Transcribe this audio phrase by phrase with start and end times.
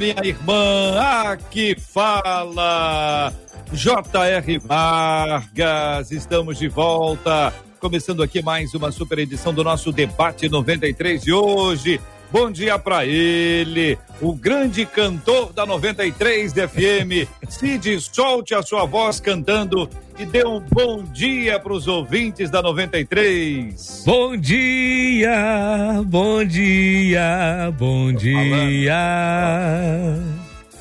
[0.00, 0.98] minha irmã.
[0.98, 3.30] Aqui fala
[3.70, 4.58] J.R.
[4.58, 6.10] Vargas.
[6.10, 12.00] Estamos de volta começando aqui mais uma super edição do nosso debate 93 de hoje.
[12.32, 19.18] Bom dia para ele, o grande cantor da 93 FM, Cid, solte a sua voz
[19.18, 24.02] cantando e dê um bom dia para os ouvintes da 93.
[24.04, 28.98] Bom dia, bom dia, bom dia.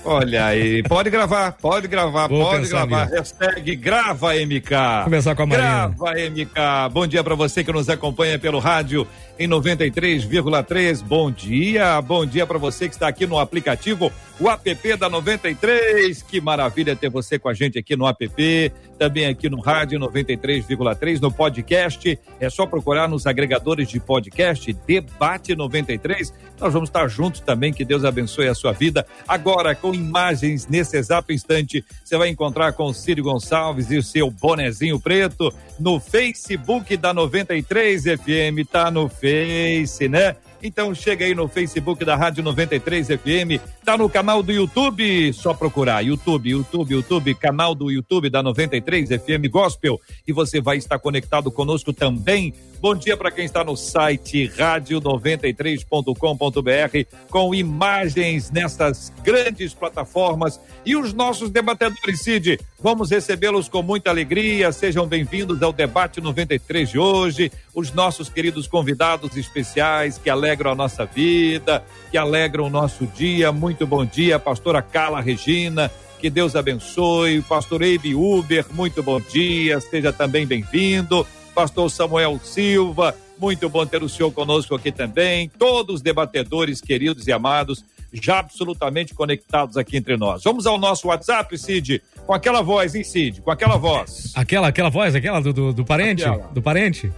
[0.03, 3.05] Olha aí, pode gravar, pode gravar, Vou pode gravar.
[3.05, 3.15] Nisso.
[3.15, 5.03] Hashtag grava MK.
[5.05, 5.63] Começar com a Maria.
[5.63, 6.89] Grava MK.
[6.91, 11.01] Bom dia para você que nos acompanha pelo rádio em 93,3.
[11.01, 16.21] Bom dia, bom dia para você que está aqui no aplicativo, o app da 93.
[16.23, 21.19] Que maravilha ter você com a gente aqui no app, também aqui no rádio 93,3,
[21.19, 22.17] no podcast.
[22.39, 26.33] É só procurar nos agregadores de podcast Debate 93.
[26.59, 27.73] Nós vamos estar juntos também.
[27.73, 29.05] Que Deus abençoe a sua vida.
[29.27, 34.03] Agora, com imagens nesse exato instante, você vai encontrar com o Círio Gonçalves e o
[34.03, 38.69] seu bonezinho preto no Facebook da 93 FM.
[38.69, 40.35] Tá no Face, né?
[40.61, 45.53] Então chega aí no Facebook da Rádio 93 FM, tá no canal do YouTube, só
[45.53, 50.99] procurar YouTube, YouTube, YouTube, canal do YouTube da 93 FM Gospel e você vai estar
[50.99, 52.53] conectado conosco também.
[52.81, 61.11] Bom dia para quem está no site rádio93.com.br com imagens nessas grandes plataformas e os
[61.11, 64.71] nossos debatedores Cid, vamos recebê-los com muita alegria.
[64.71, 70.75] Sejam bem-vindos ao debate 93 de hoje, os nossos queridos convidados especiais que alegram a
[70.75, 73.51] nossa vida, que alegram o nosso dia.
[73.51, 75.91] Muito bom dia, pastora Carla Regina.
[76.17, 77.41] Que Deus abençoe.
[77.41, 79.81] Pastor Eibe Uber, muito bom dia.
[79.81, 81.27] Seja também bem-vindo
[81.59, 83.13] pastor Samuel Silva.
[83.37, 85.51] Muito bom ter o senhor conosco aqui também.
[85.59, 87.83] Todos os debatedores queridos e amados,
[88.13, 90.41] já absolutamente conectados aqui entre nós.
[90.41, 93.41] Vamos ao nosso WhatsApp, Cid, com aquela voz, hein, Cid?
[93.41, 94.31] Com aquela voz.
[94.35, 96.23] Aquela, aquela voz, aquela do, do, do parente?
[96.23, 96.47] Aquela.
[96.47, 97.11] Do parente?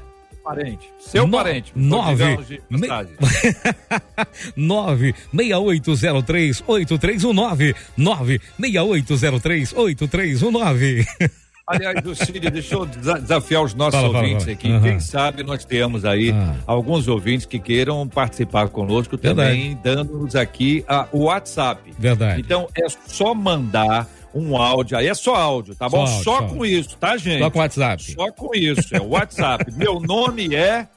[0.44, 0.90] parente.
[0.97, 1.72] Seu no, parente.
[1.75, 2.88] 9 me...
[4.58, 11.06] 9 6803 8319 9 6803 8319
[11.68, 14.52] Aliás, o Cid, deixa eu desafiar os nossos fala, ouvintes fala, fala.
[14.54, 14.72] aqui.
[14.72, 14.82] Uhum.
[14.82, 16.56] Quem sabe nós temos aí ah.
[16.66, 21.82] alguns ouvintes que queiram participar conosco também, dando-nos aqui o WhatsApp.
[21.98, 22.42] Verdade.
[22.42, 24.98] Então é só mandar um áudio.
[24.98, 26.06] Aí é só áudio, tá só bom?
[26.06, 27.40] Áudio, só, só, com isso, tá, gente?
[27.40, 28.04] Só com WhatsApp.
[28.04, 29.72] Só com isso, é o WhatsApp.
[29.76, 30.88] Meu nome é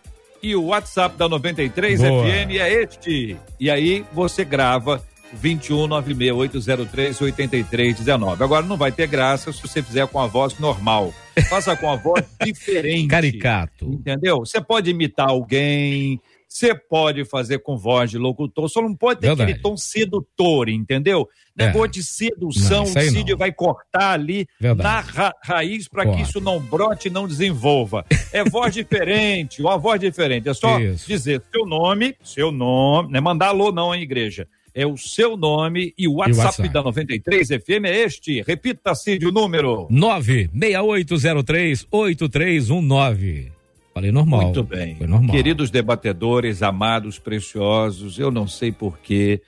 [0.43, 2.25] e o WhatsApp da 93 Boa.
[2.25, 3.37] FM é este.
[3.59, 5.03] E aí você grava
[5.43, 8.41] 21968038319.
[8.41, 11.12] Agora não vai ter graça se você fizer com a voz normal.
[11.49, 13.09] Faça com a voz diferente.
[13.09, 13.87] Caricato.
[13.87, 14.41] Entendeu?
[14.41, 16.21] Você pode imitar alguém,
[16.55, 19.50] você pode fazer com voz de locutor, só não pode ter Verdade.
[19.50, 21.28] aquele tom sedutor, entendeu?
[21.59, 21.67] É.
[21.67, 23.39] Negócio de sedução, não, o Cid não.
[23.39, 24.89] vai cortar ali Verdade.
[24.89, 28.06] na ra raiz para que isso não brote e não desenvolva.
[28.33, 30.49] É voz diferente, uma voz diferente.
[30.49, 31.09] É só isso.
[31.09, 34.47] dizer seu nome, seu nome, não é mandar alô não, hein, igreja.
[34.75, 36.69] É o seu nome e o WhatsApp, e WhatsApp.
[36.71, 38.43] da 93 FM é este.
[38.43, 43.53] Repita, Cid, o número: 96803 8319.
[43.95, 44.43] Falei normal.
[44.43, 44.97] Muito bem.
[44.99, 45.31] Normal.
[45.31, 49.41] Queridos debatedores, amados, preciosos, eu não sei porquê,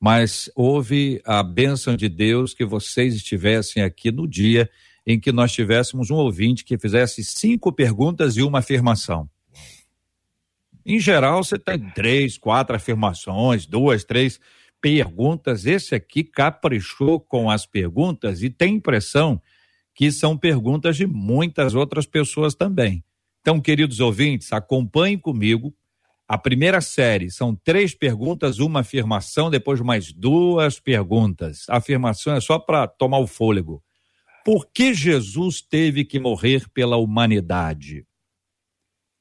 [0.00, 4.68] mas houve a bênção de Deus que vocês estivessem aqui no dia
[5.06, 9.28] em que nós tivéssemos um ouvinte que fizesse cinco perguntas e uma afirmação.
[10.84, 14.40] Em geral, você tem três, quatro afirmações, duas, três
[14.84, 15.64] perguntas.
[15.64, 19.40] Esse aqui caprichou com as perguntas e tem impressão
[19.94, 23.02] que são perguntas de muitas outras pessoas também.
[23.40, 25.74] Então, queridos ouvintes, acompanhem comigo.
[26.28, 31.64] A primeira série são três perguntas, uma afirmação, depois mais duas perguntas.
[31.70, 33.82] A afirmação é só para tomar o fôlego.
[34.44, 38.06] Por que Jesus teve que morrer pela humanidade?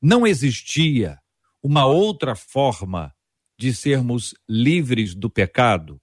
[0.01, 1.19] Não existia
[1.61, 3.13] uma outra forma
[3.57, 6.01] de sermos livres do pecado?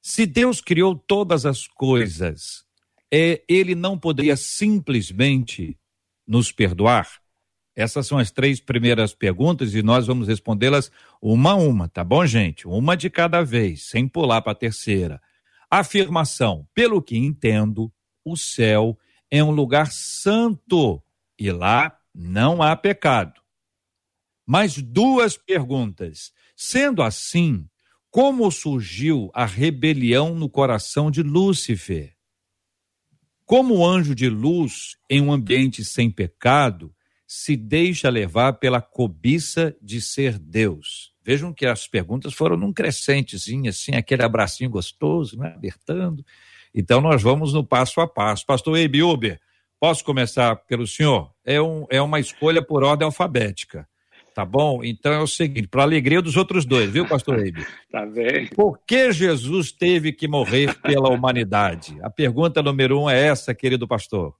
[0.00, 2.64] Se Deus criou todas as coisas,
[3.12, 5.78] é, ele não poderia simplesmente
[6.26, 7.20] nos perdoar?
[7.74, 10.90] Essas são as três primeiras perguntas e nós vamos respondê-las
[11.22, 12.66] uma a uma, tá bom, gente?
[12.66, 15.20] Uma de cada vez, sem pular para a terceira.
[15.70, 17.92] Afirmação: pelo que entendo,
[18.24, 18.98] o céu
[19.30, 21.02] é um lugar santo
[21.38, 23.40] e lá não há pecado.
[24.46, 26.32] Mais duas perguntas.
[26.60, 27.68] Sendo assim,
[28.10, 32.16] como surgiu a rebelião no coração de Lúcifer?
[33.44, 36.92] Como anjo de luz em um ambiente sem pecado
[37.28, 41.14] se deixa levar pela cobiça de ser Deus?
[41.22, 45.52] Vejam que as perguntas foram num crescentezinho, assim, aquele abracinho gostoso, né?
[45.54, 46.26] abertando.
[46.74, 48.44] Então, nós vamos no passo a passo.
[48.44, 49.40] Pastor Eibe Uber,
[49.78, 51.32] posso começar pelo senhor?
[51.44, 53.88] É, um, é uma escolha por ordem alfabética.
[54.38, 54.84] Tá bom?
[54.84, 57.66] Então é o seguinte, para alegria dos outros dois, viu, pastor Eibe?
[57.90, 58.46] tá bem.
[58.46, 61.98] Por que Jesus teve que morrer pela humanidade?
[62.04, 64.32] A pergunta número um é essa, querido pastor.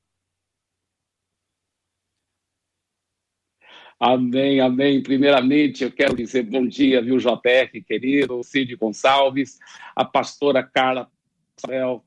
[3.98, 5.02] Amém, amém.
[5.02, 9.58] Primeiramente, eu quero dizer bom dia, viu, JF, querido, Cid Gonçalves,
[9.96, 11.10] a pastora Carla
[11.56, 12.04] Samuel.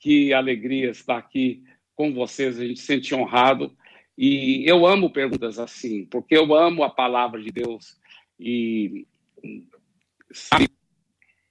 [0.00, 1.62] Que alegria estar aqui
[1.94, 3.76] com vocês, a gente se sente honrado
[4.20, 7.96] e eu amo perguntas assim, porque eu amo a palavra de Deus.
[8.36, 9.06] E
[10.32, 10.68] sabe,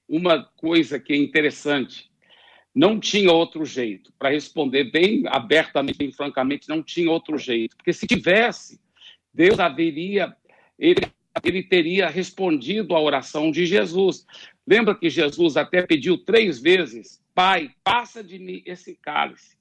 [0.05, 2.11] uma coisa que é interessante,
[2.75, 4.11] não tinha outro jeito.
[4.19, 7.77] Para responder bem abertamente, bem francamente, não tinha outro jeito.
[7.77, 8.81] Porque se tivesse,
[9.33, 10.35] Deus haveria,
[10.77, 11.07] ele,
[11.45, 14.25] ele teria respondido à oração de Jesus.
[14.67, 19.56] Lembra que Jesus até pediu três vezes: Pai, passa de mim esse cálice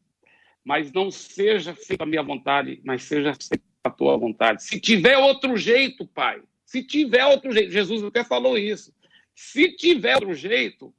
[0.67, 4.65] mas não seja feita a minha vontade, mas seja feita a tua vontade.
[4.65, 8.93] Se tiver outro jeito, Pai, se tiver outro jeito, Jesus até falou isso.
[9.33, 10.93] Se tiver outro jeito,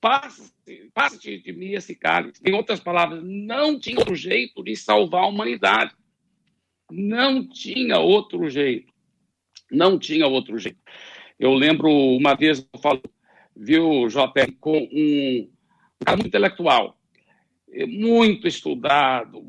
[0.00, 0.52] passe,
[0.92, 2.42] passe de mim esse cálice.
[2.44, 5.94] Em outras palavras, não tinha outro jeito de salvar a humanidade.
[6.90, 8.92] Não tinha outro jeito.
[9.70, 10.80] Não tinha outro jeito.
[11.38, 13.00] Eu lembro uma vez, eu falo,
[13.54, 15.48] viu, JR, com um
[16.04, 16.98] cara muito intelectual
[17.86, 19.44] muito estudado,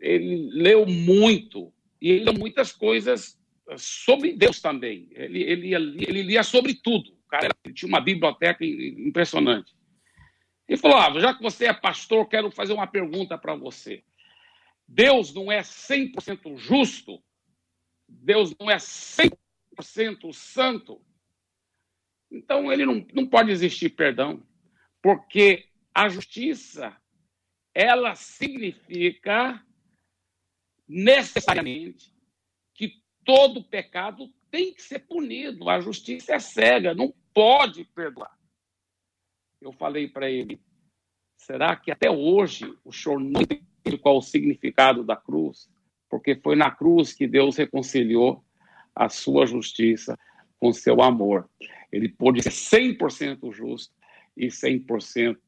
[0.00, 3.38] ele leu muito, e ele leu muitas coisas
[3.76, 5.08] sobre Deus também.
[5.12, 7.12] Ele, ele, ele lia sobre tudo.
[7.12, 9.72] O cara tinha uma biblioteca impressionante.
[10.68, 14.02] Ele falou: ah, já que você é pastor, quero fazer uma pergunta para você.
[14.86, 17.22] Deus não é 100% justo?
[18.08, 21.00] Deus não é 100% santo?
[22.30, 24.42] Então ele não, não pode existir perdão,
[25.00, 26.96] porque a justiça
[27.74, 29.64] ela significa
[30.88, 32.12] necessariamente
[32.74, 32.94] que
[33.24, 35.68] todo pecado tem que ser punido.
[35.68, 38.36] A justiça é cega, não pode perdoar.
[39.60, 40.60] Eu falei para ele:
[41.36, 45.70] será que até hoje o senhor não entende qual o significado da cruz?
[46.08, 48.44] Porque foi na cruz que Deus reconciliou
[48.94, 50.18] a sua justiça
[50.58, 51.48] com seu amor.
[51.92, 52.50] Ele pôde ser
[52.96, 53.94] 100% justo
[54.36, 55.38] e 100%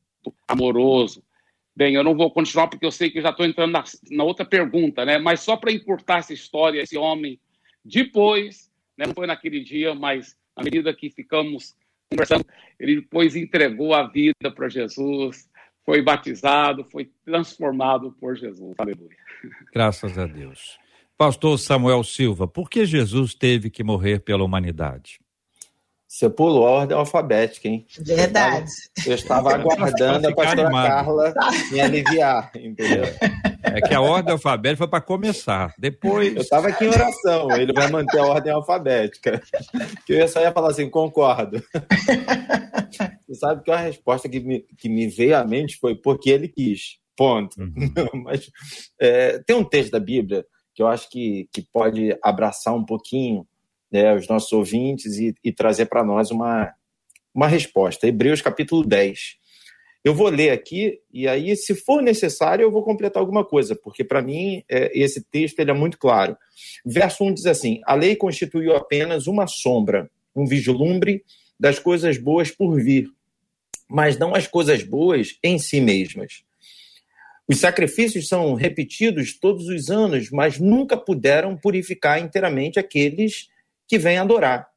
[0.46, 1.24] amoroso
[1.74, 4.44] Bem, eu não vou continuar porque eu sei que já estou entrando na, na, outra
[4.44, 5.18] pergunta, né?
[5.18, 7.40] Mas só para encurtar essa história, esse homem,
[7.84, 9.06] depois, né?
[9.06, 11.74] não foi naquele dia, mas à medida que ficamos
[12.10, 12.44] conversando,
[12.78, 15.48] ele depois entregou a vida para Jesus,
[15.84, 18.74] foi batizado, foi transformado por Jesus.
[18.78, 19.16] Aleluia.
[19.72, 20.78] Graças a Deus.
[21.16, 25.20] Pastor Samuel Silva, por que Jesus teve que morrer pela humanidade?
[26.12, 27.86] Você pulou a ordem alfabética, hein?
[27.98, 28.70] Verdade.
[29.06, 30.86] Eu estava, eu estava aguardando a pastora animado.
[30.86, 31.34] Carla
[31.70, 33.04] me aliviar, entendeu?
[33.62, 35.74] É que a ordem alfabética foi para começar.
[35.78, 36.36] Depois.
[36.36, 39.42] Eu estava aqui em oração, ele vai manter a ordem alfabética.
[40.04, 41.64] Que eu só ia falar assim, concordo.
[43.26, 46.46] Você sabe que a resposta que me, que me veio à mente foi porque ele
[46.46, 46.98] quis.
[47.16, 47.58] Ponto.
[47.58, 47.90] Uhum.
[48.22, 48.50] Mas
[49.00, 50.44] é, tem um texto da Bíblia
[50.74, 53.46] que eu acho que, que pode abraçar um pouquinho
[53.92, 56.72] né, os nossos ouvintes e, e trazer para nós uma,
[57.34, 58.08] uma resposta.
[58.08, 59.36] Hebreus capítulo 10.
[60.04, 64.02] Eu vou ler aqui e aí, se for necessário, eu vou completar alguma coisa, porque
[64.02, 66.36] para mim é, esse texto ele é muito claro.
[66.84, 71.22] Verso 1 diz assim: A lei constituiu apenas uma sombra, um vislumbre
[71.58, 73.08] das coisas boas por vir,
[73.88, 76.42] mas não as coisas boas em si mesmas.
[77.46, 83.48] Os sacrifícios são repetidos todos os anos, mas nunca puderam purificar inteiramente aqueles
[83.92, 84.68] que vêm adorar.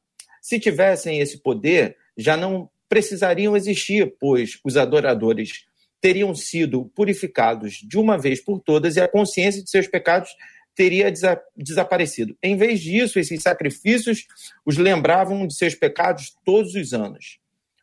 [0.42, 5.64] Se tivessem esse poder, já não precisariam existir, pois os adoradores
[6.02, 10.28] teriam sido purificados de uma vez por todas e a consciência de seus pecados
[10.74, 12.36] teria desa desaparecido.
[12.42, 14.26] Em vez disso, esses sacrifícios
[14.66, 17.38] os lembravam de seus pecados todos os anos,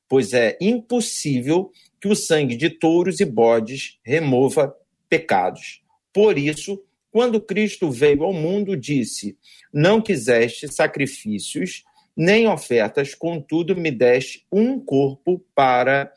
[0.08, 4.72] pois é impossível que o sangue de touros e bodes remova
[5.10, 5.82] pecados.
[6.14, 6.80] Por isso,
[7.14, 9.38] quando Cristo veio ao mundo, disse:
[9.72, 11.84] Não quiseste sacrifícios,
[12.18, 16.12] nem ofertas, contudo me deste um corpo para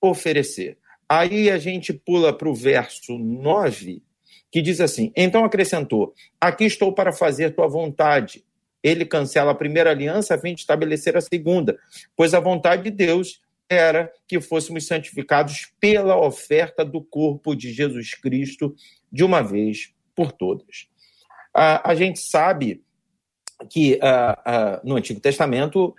[0.00, 0.78] oferecer.
[1.08, 4.02] Aí a gente pula para o verso 9,
[4.50, 8.44] que diz assim: Então acrescentou: Aqui estou para fazer tua vontade.
[8.82, 11.78] Ele cancela a primeira aliança a fim de estabelecer a segunda,
[12.16, 18.14] pois a vontade de Deus era que fôssemos santificados pela oferta do corpo de Jesus
[18.14, 18.74] Cristo
[19.10, 20.88] de uma vez por todas.
[21.54, 22.82] A, a gente sabe
[23.70, 24.00] que
[24.82, 25.94] no Antigo Testamento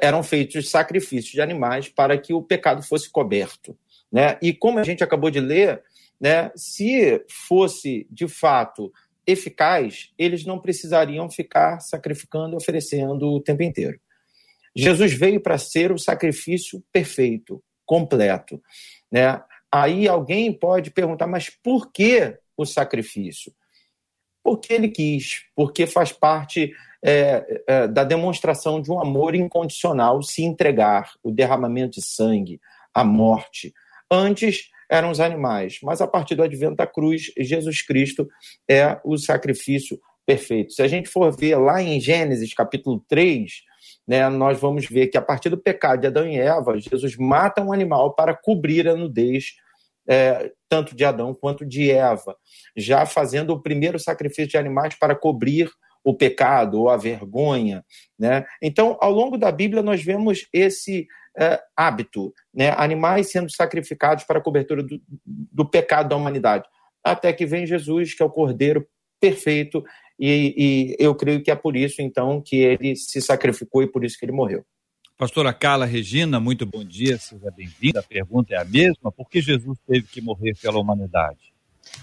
[0.00, 3.78] eram feitos sacrifícios de animais para que o pecado fosse coberto.
[4.10, 4.38] Né?
[4.40, 5.82] E como a gente acabou de ler,
[6.18, 8.92] né, se fosse de fato
[9.26, 14.00] eficaz, eles não precisariam ficar sacrificando e oferecendo o tempo inteiro.
[14.74, 18.62] Jesus veio para ser o sacrifício perfeito, completo.
[19.10, 19.40] Né?
[19.70, 23.52] Aí alguém pode perguntar, mas por que o sacrifício?
[24.42, 26.72] Porque ele quis, porque faz parte
[27.04, 32.60] é, é, da demonstração de um amor incondicional, se entregar, o derramamento de sangue,
[32.94, 33.72] a morte.
[34.10, 38.28] Antes eram os animais, mas a partir do advento da cruz, Jesus Cristo
[38.68, 40.72] é o sacrifício perfeito.
[40.72, 43.52] Se a gente for ver lá em Gênesis capítulo 3,
[44.06, 47.62] né, nós vamos ver que a partir do pecado de Adão e Eva, Jesus mata
[47.62, 49.54] um animal para cobrir a nudez
[50.08, 52.36] é, tanto de Adão quanto de Eva,
[52.76, 55.70] já fazendo o primeiro sacrifício de animais para cobrir
[56.04, 57.84] o pecado ou a vergonha.
[58.18, 58.44] Né?
[58.62, 62.72] Então, ao longo da Bíblia, nós vemos esse é, hábito, né?
[62.76, 66.64] animais sendo sacrificados para a cobertura do, do pecado da humanidade.
[67.02, 68.86] Até que vem Jesus, que é o Cordeiro
[69.20, 69.84] perfeito,
[70.18, 74.04] e, e, eu creio que é por isso, então, que ele se sacrificou e por
[74.04, 74.64] isso que ele morreu.
[75.18, 78.00] Pastora Carla Regina, muito bom dia, seja bem-vinda.
[78.00, 81.54] A pergunta é a mesma: por que Jesus teve que morrer pela humanidade?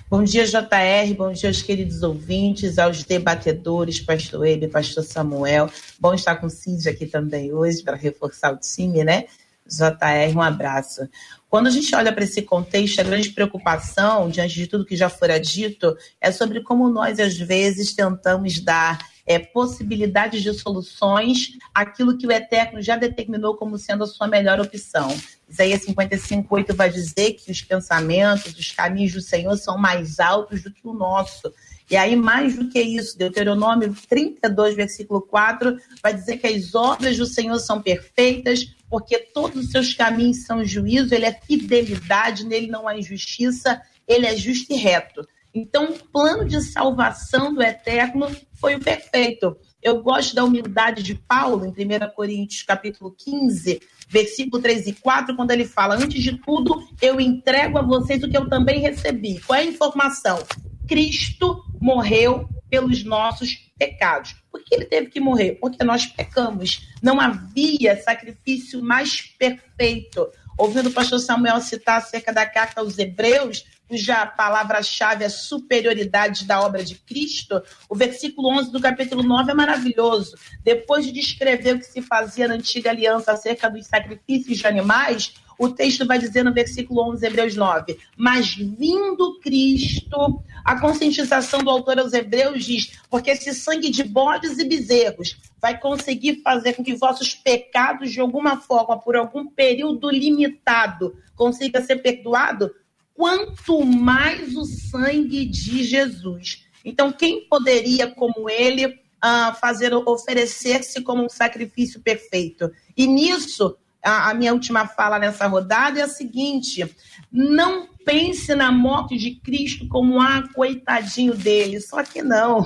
[0.10, 5.70] Bom dia, JR, bom dia aos queridos ouvintes, aos debatedores, pastor Ele, pastor Samuel.
[6.00, 9.25] Bom estar com o Cid aqui também hoje para reforçar o time, né?
[9.67, 11.08] JR, um abraço.
[11.48, 15.08] Quando a gente olha para esse contexto, a grande preocupação, diante de tudo que já
[15.08, 22.17] fora dito, é sobre como nós, às vezes, tentamos dar é, possibilidades de soluções àquilo
[22.17, 25.15] que o Eterno já determinou como sendo a sua melhor opção.
[25.47, 30.63] Isaías 55, 8 vai dizer que os pensamentos, os caminhos do Senhor são mais altos
[30.63, 31.53] do que o nosso.
[31.89, 37.17] E aí, mais do que isso, Deuteronômio 32, versículo 4, vai dizer que as obras
[37.17, 42.67] do Senhor são perfeitas, porque todos os seus caminhos são juízo, ele é fidelidade, nele
[42.67, 45.27] não há injustiça, ele é justo e reto.
[45.53, 49.55] Então, o plano de salvação do eterno foi o perfeito.
[49.81, 55.36] Eu gosto da humildade de Paulo, em 1 Coríntios capítulo 15, versículo 3 e 4,
[55.36, 59.39] quando ele fala: Antes de tudo, eu entrego a vocês o que eu também recebi.
[59.41, 60.41] Qual é a informação?
[60.88, 64.36] Cristo morreu pelos nossos pecados.
[64.51, 65.60] Por que ele teve que morrer?
[65.62, 66.89] Porque nós pecamos.
[67.01, 70.27] Não havia sacrifício mais perfeito.
[70.57, 76.61] Ouvindo o pastor Samuel citar acerca da carta aos Hebreus, cuja palavra-chave é superioridade da
[76.61, 80.35] obra de Cristo, o versículo 11 do capítulo 9 é maravilhoso.
[80.63, 85.33] Depois de descrever o que se fazia na antiga aliança acerca dos sacrifícios de animais,
[85.57, 91.69] o texto vai dizer no versículo 11, Hebreus 9: Mas vindo Cristo, a conscientização do
[91.69, 96.83] autor aos Hebreus diz: Porque esse sangue de bodes e bezerros vai conseguir fazer com
[96.83, 102.71] que vossos pecados, de alguma forma, por algum período limitado, consiga ser perdoado,
[103.13, 106.65] quanto mais o sangue de Jesus.
[106.84, 112.72] Então, quem poderia, como ele, uh, fazer oferecer-se como um sacrifício perfeito?
[112.98, 116.93] E nisso, a, a minha última fala nessa rodada é a seguinte:
[117.31, 121.79] não pense na morte de Cristo como ah, coitadinho dele.
[121.79, 122.65] Só que não.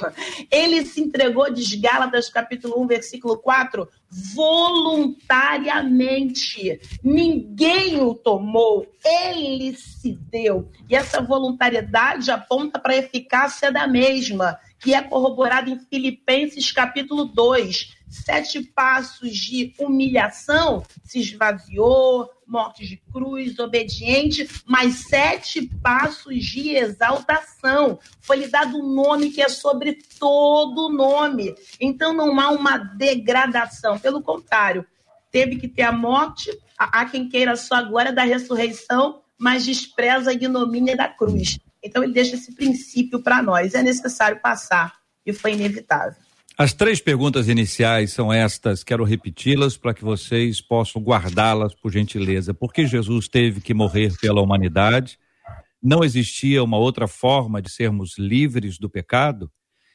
[0.52, 3.88] Ele se entregou, diz Gálatas capítulo 1, versículo 4,
[4.36, 6.82] voluntariamente.
[7.04, 10.72] Ninguém o tomou, ele se deu.
[10.90, 17.26] E essa voluntariedade aponta para a eficácia da mesma, que é corroborada em Filipenses capítulo
[17.26, 26.76] 2 sete passos de humilhação, se esvaziou, morte de cruz, obediente, mas sete passos de
[26.76, 28.00] exaltação.
[28.22, 31.54] Foi-lhe dado um nome que é sobre todo nome.
[31.80, 34.86] Então não há uma degradação, pelo contrário,
[35.32, 40.32] teve que ter a morte, há quem queira só a glória da ressurreição, mas despreza
[40.32, 41.60] a ignomínia da cruz.
[41.84, 43.76] Então ele deixa esse princípio para nós.
[43.76, 44.96] É necessário passar
[45.26, 46.27] e foi inevitável.
[46.60, 52.52] As três perguntas iniciais são estas, quero repeti-las para que vocês possam guardá-las por gentileza.
[52.52, 55.20] Por que Jesus teve que morrer pela humanidade?
[55.80, 59.52] Não existia uma outra forma de sermos livres do pecado?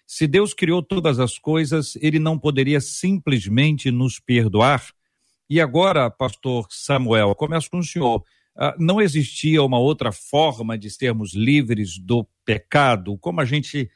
[0.07, 4.87] Se Deus criou todas as coisas, ele não poderia simplesmente nos perdoar?
[5.50, 8.23] E agora, pastor Samuel, começo com o senhor.
[8.57, 13.19] ah, não existia uma outra forma de sermos livres do pecado?
[13.19, 13.90] Como a gente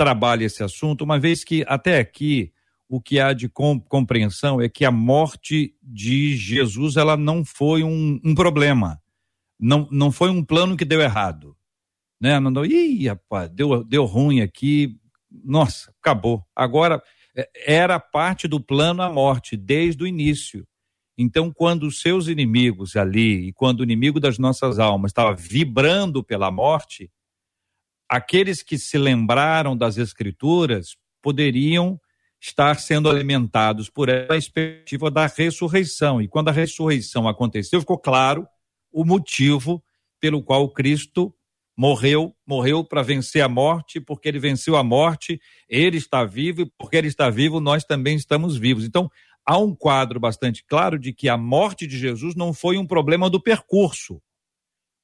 [0.00, 2.54] trabalha esse assunto, uma vez que até aqui
[2.88, 8.18] o que há de compreensão é que a morte de Jesus ela não foi um,
[8.24, 8.98] um problema,
[9.60, 11.54] não, não foi um plano que deu errado,
[12.18, 12.40] né?
[12.40, 14.96] Não deu, ih, rapaz, deu, deu ruim aqui,
[15.30, 16.42] nossa, acabou.
[16.56, 17.02] Agora
[17.36, 20.66] é, era parte do plano a morte desde o início.
[21.18, 26.24] Então, quando os seus inimigos ali, e quando o inimigo das nossas almas estava vibrando
[26.24, 27.10] pela morte,
[28.10, 32.00] aqueles que se lembraram das Escrituras poderiam
[32.40, 36.20] estar sendo alimentados por ela a da ressurreição.
[36.20, 38.48] E quando a ressurreição aconteceu, ficou claro
[38.90, 39.80] o motivo
[40.18, 41.32] pelo qual Cristo
[41.76, 46.66] morreu, morreu para vencer a morte, porque ele venceu a morte, ele está vivo, e
[46.78, 48.84] porque ele está vivo, nós também estamos vivos.
[48.84, 49.08] Então,
[49.46, 53.30] há um quadro bastante claro de que a morte de Jesus não foi um problema
[53.30, 54.20] do percurso,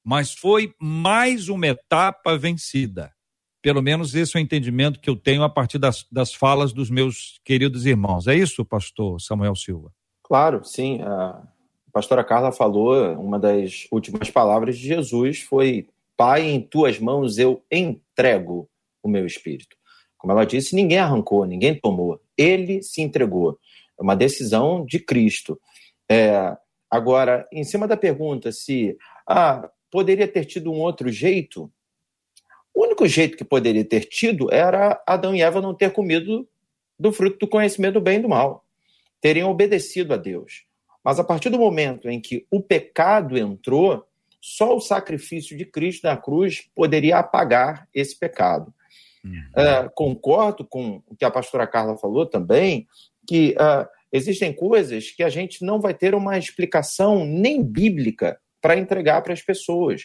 [0.07, 3.11] mas foi mais uma etapa vencida.
[3.61, 6.89] Pelo menos esse é o entendimento que eu tenho a partir das, das falas dos
[6.89, 8.25] meus queridos irmãos.
[8.25, 9.91] É isso, pastor Samuel Silva?
[10.23, 11.01] Claro, sim.
[11.01, 11.45] A
[11.91, 17.61] pastora Carla falou, uma das últimas palavras de Jesus foi: Pai, em tuas mãos eu
[17.69, 18.69] entrego
[19.03, 19.75] o meu espírito.
[20.17, 22.21] Como ela disse, ninguém arrancou, ninguém tomou.
[22.37, 23.59] Ele se entregou.
[23.99, 25.59] É uma decisão de Cristo.
[26.09, 26.55] É,
[26.89, 28.95] agora, em cima da pergunta se
[29.27, 31.71] ah, poderia ter tido um outro jeito,
[32.77, 36.47] o único jeito que poderia ter tido era Adão e Eva não ter comido
[36.99, 38.63] do fruto do conhecimento do bem e do mal.
[39.19, 40.63] Teriam obedecido a Deus.
[41.03, 44.05] Mas a partir do momento em que o pecado entrou,
[44.39, 48.71] só o sacrifício de Cristo na cruz poderia apagar esse pecado.
[49.23, 49.43] Uhum.
[49.55, 52.87] É, concordo com o que a pastora Carla falou também,
[53.25, 58.77] que uh, existem coisas que a gente não vai ter uma explicação nem bíblica para
[58.77, 60.03] entregar para as pessoas.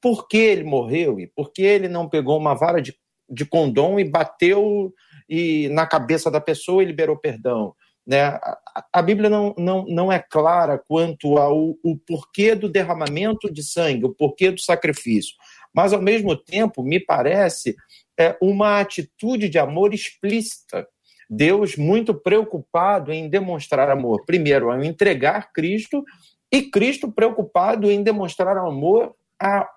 [0.00, 2.94] Por que ele morreu e por que ele não pegou uma vara de,
[3.28, 4.92] de condom e bateu
[5.28, 7.74] e na cabeça da pessoa e liberou perdão?
[8.06, 8.22] Né?
[8.22, 8.58] A,
[8.92, 14.04] a Bíblia não, não, não é clara quanto ao o porquê do derramamento de sangue,
[14.04, 15.34] o porquê do sacrifício.
[15.74, 17.74] Mas, ao mesmo tempo, me parece
[18.18, 20.86] é, uma atitude de amor explícita
[21.28, 26.04] Deus muito preocupado em demonstrar amor, primeiro, ao entregar Cristo,
[26.52, 29.14] e Cristo preocupado em demonstrar amor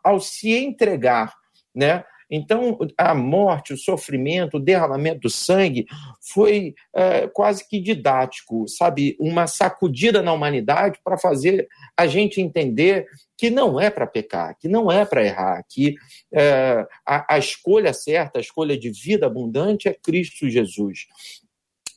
[0.03, 1.33] ao se entregar,
[1.75, 2.03] né?
[2.31, 5.87] Então, a morte, o sofrimento, o derramamento do sangue
[6.21, 9.17] foi é, quase que didático, sabe?
[9.19, 14.67] Uma sacudida na humanidade para fazer a gente entender que não é para pecar, que
[14.67, 15.95] não é para errar, que
[16.31, 21.07] é, a, a escolha certa, a escolha de vida abundante é Cristo Jesus.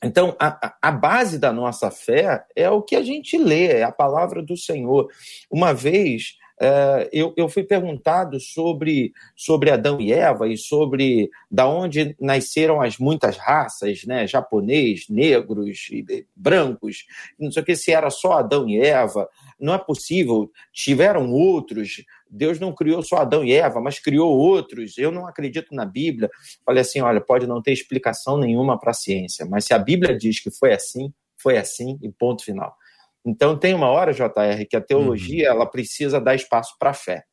[0.03, 3.91] Então, a, a, base da nossa fé é o que a gente lê, é a
[3.91, 5.09] palavra do Senhor.
[5.49, 11.67] Uma vez é, eu, eu fui perguntado sobre, sobre Adão e Eva e sobre da
[11.67, 14.27] onde nasceram as muitas raças, né?
[14.27, 15.89] Japonês, negros,
[16.35, 17.05] brancos,
[17.39, 19.27] não sei o que, se era só Adão e Eva.
[19.59, 22.03] Não é possível, tiveram outros.
[22.33, 24.97] Deus não criou só Adão e Eva, mas criou outros.
[24.97, 26.29] Eu não acredito na Bíblia.
[26.65, 30.17] Falei assim: olha, pode não ter explicação nenhuma para a ciência, mas se a Bíblia
[30.17, 32.75] diz que foi assim, foi assim e ponto final.
[33.25, 35.55] Então tem uma hora, JR, que a teologia uhum.
[35.55, 37.23] ela precisa dar espaço para a fé.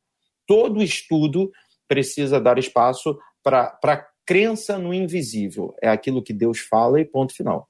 [0.45, 1.51] Todo estudo
[1.87, 5.73] precisa dar espaço para a crença no invisível.
[5.81, 7.67] É aquilo que Deus fala e ponto final.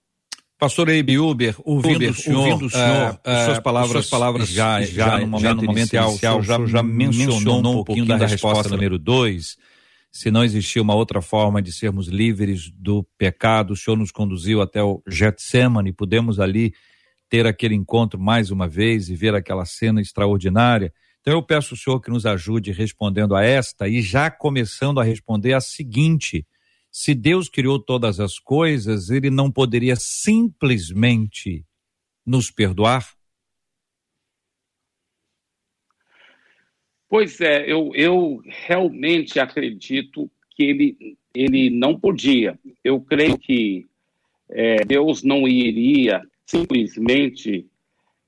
[0.62, 4.47] Pastor Eibe Uber, ouvindo Uber, o senhor, ouvindo o senhor uh, suas palavras, suas palavras
[4.47, 8.17] já, já, já, no momento, já no momento inicial, já, já mencionou um pouquinho da,
[8.17, 9.58] da resposta número dois.
[10.12, 14.62] Se não existia uma outra forma de sermos livres do pecado, o senhor nos conduziu
[14.62, 16.76] até o Getsemane, pudemos ali
[17.28, 20.93] ter aquele encontro mais uma vez e ver aquela cena extraordinária.
[21.21, 25.04] Então eu peço ao senhor que nos ajude respondendo a esta e já começando a
[25.04, 26.45] responder a seguinte:
[26.91, 31.65] se Deus criou todas as coisas, ele não poderia simplesmente
[32.25, 33.15] nos perdoar?
[37.08, 42.60] Pois é, eu, eu realmente acredito que ele, ele não podia.
[42.84, 43.88] Eu creio que
[44.49, 47.65] é, Deus não iria simplesmente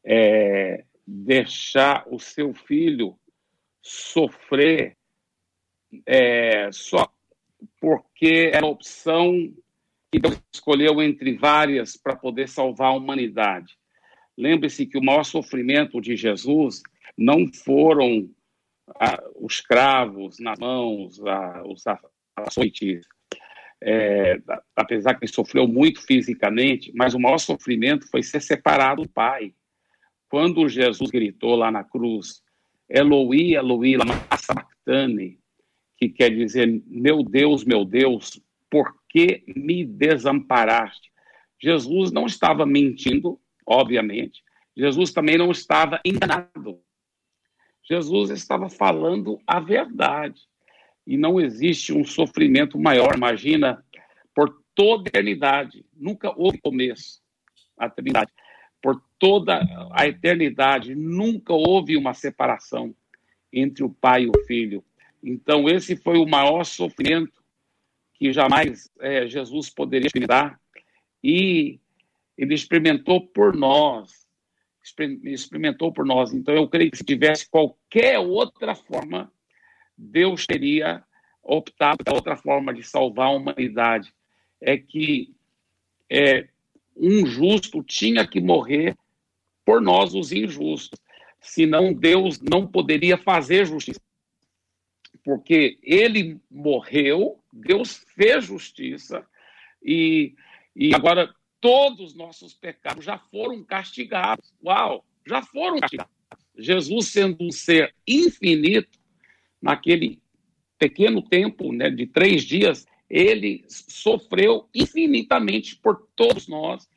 [0.06, 3.17] é, deixar o seu filho
[3.82, 4.97] sofrer
[6.06, 7.12] é, só
[7.84, 9.54] porque era a opção
[10.10, 13.78] que Deus escolheu entre várias para poder salvar a humanidade.
[14.38, 16.82] Lembre-se que o maior sofrimento de Jesus
[17.17, 18.30] não foram
[18.98, 21.84] ah, os cravos nas mãos, ah, os
[22.38, 23.06] açoites,
[23.84, 24.41] é,
[24.78, 29.54] apesar que ele sofreu muito fisicamente, mas o maior sofrimento foi ser separado do Pai.
[30.30, 32.41] Quando Jesus gritou lá na cruz,
[32.88, 35.42] Eloi, Eloi, lama sabachthani,
[36.10, 41.12] que quer dizer, meu Deus, meu Deus, por que me desamparaste?
[41.62, 44.44] Jesus não estava mentindo, obviamente.
[44.76, 46.80] Jesus também não estava enganado.
[47.84, 50.42] Jesus estava falando a verdade.
[51.06, 53.84] E não existe um sofrimento maior, imagina,
[54.34, 55.86] por toda a eternidade.
[55.94, 57.22] Nunca houve começo,
[57.78, 58.32] a eternidade.
[58.82, 59.62] Por toda
[59.92, 62.96] a eternidade, nunca houve uma separação
[63.52, 64.84] entre o pai e o filho.
[65.23, 67.41] Então, esse foi o maior sofrimento
[68.13, 70.59] que jamais é, Jesus poderia experimentar.
[71.23, 71.79] E
[72.38, 74.27] ele experimentou por nós.
[75.23, 76.33] Experimentou por nós.
[76.33, 79.31] Então, eu creio que se tivesse qualquer outra forma,
[79.97, 81.01] Deus teria
[81.41, 84.13] optado por outra forma de salvar a humanidade.
[84.59, 85.33] É que
[86.09, 86.49] é,
[86.97, 88.97] um justo tinha que morrer
[89.65, 90.99] por nós, os injustos.
[91.39, 94.01] Senão, Deus não poderia fazer justiça
[95.23, 99.25] porque ele morreu, Deus fez justiça,
[99.81, 100.36] e,
[100.75, 104.53] e agora todos os nossos pecados já foram castigados.
[104.63, 106.13] Uau, já foram castigados.
[106.57, 108.99] Jesus, sendo um ser infinito,
[109.62, 110.21] naquele
[110.77, 116.89] pequeno tempo né, de três dias, ele sofreu infinitamente por todos nós,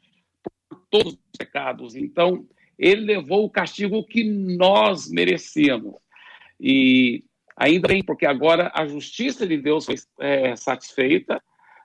[0.68, 1.94] por todos os pecados.
[1.94, 5.94] Então, ele levou o castigo que nós merecíamos.
[6.60, 7.24] E
[7.56, 11.42] Ainda bem, porque agora a justiça de Deus foi é, satisfeita,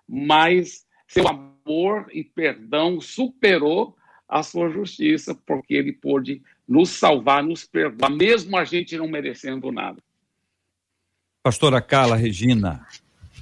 [0.07, 3.95] mas seu amor e perdão superou
[4.27, 9.71] a sua justiça, porque ele pôde nos salvar, nos perdoar, mesmo a gente não merecendo
[9.71, 10.01] nada.
[11.43, 12.85] Pastora Carla Regina.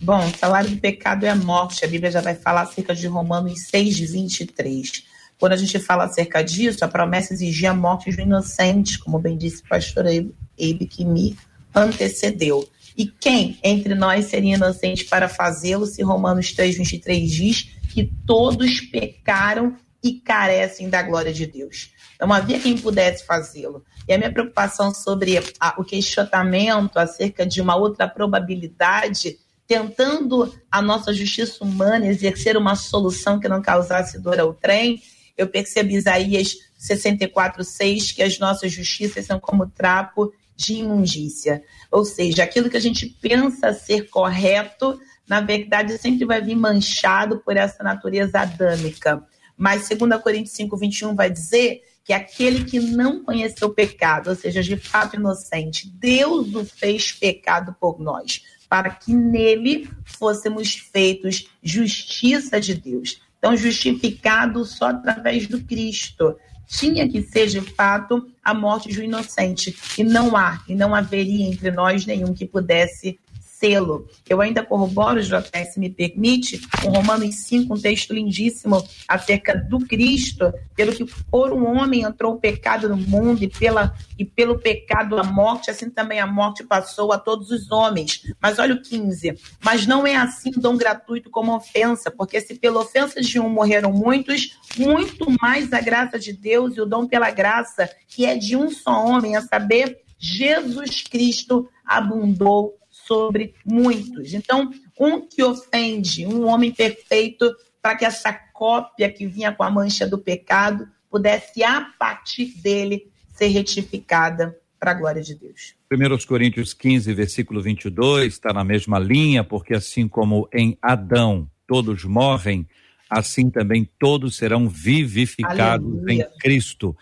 [0.02, 1.84] Bom, o salário do pecado é a morte.
[1.84, 5.06] A Bíblia já vai falar acerca de Romanos 6, 23.
[5.38, 9.38] Quando a gente fala acerca disso, a promessa exigia a morte de inocentes, como bem
[9.38, 11.38] disse o pastor Eibe, que me
[11.73, 12.67] antecedeu.
[12.97, 18.82] E quem entre nós seria inocente para fazê-lo, se Romanos 3, 23 diz que todos
[18.82, 21.91] pecaram e carecem da glória de Deus.
[22.19, 23.84] Não havia quem pudesse fazê-lo.
[24.08, 30.82] E a minha preocupação sobre a, o questionamento acerca de uma outra probabilidade, tentando a
[30.82, 35.01] nossa justiça humana exercer uma solução que não causasse dor ao trem,
[35.38, 41.63] eu percebi Isaías 64, 6, que as nossas justiças são como trapo de imundícia.
[41.89, 47.39] Ou seja, aquilo que a gente pensa ser correto, na verdade, sempre vai vir manchado
[47.39, 49.26] por essa natureza adâmica.
[49.56, 54.36] Mas 2 Coríntios 5, 21 vai dizer que aquele que não conheceu o pecado, ou
[54.36, 61.48] seja, de fato inocente, Deus o fez pecado por nós, para que nele fôssemos feitos
[61.63, 63.22] justiça de Deus.
[63.38, 66.36] Então, justificado só através do Cristo
[66.69, 69.75] tinha que ser de fato a morte de um inocente.
[69.97, 73.19] E não há, e não haveria entre nós nenhum que pudesse
[73.60, 74.08] selo.
[74.28, 79.80] Eu ainda corroboro, JS, se me permite, com Romanos 5, um texto lindíssimo acerca do
[79.80, 84.58] Cristo, pelo que por um homem entrou o pecado no mundo e, pela, e pelo
[84.58, 88.22] pecado a morte, assim também a morte passou a todos os homens.
[88.41, 89.38] Mas olha o 15.
[89.63, 93.91] Mas não é assim dom gratuito como ofensa, porque se pela ofensa de um morreram
[93.91, 98.56] muitos, muito mais a graça de Deus e o dom pela graça, que é de
[98.56, 102.79] um só homem, a saber, Jesus Cristo abundou
[103.10, 104.36] sobre muitos.
[104.36, 109.72] Então, um que ofende um homem perfeito para que essa cópia que vinha com a
[109.72, 115.74] mancha do pecado pudesse, a partir dele, ser retificada para a glória de Deus.
[115.91, 122.04] 1 Coríntios 15, versículo 22, está na mesma linha, porque assim como em Adão todos
[122.04, 122.67] morrem,
[123.10, 126.30] assim também todos serão vivificados Aleluia.
[126.32, 126.95] em Cristo.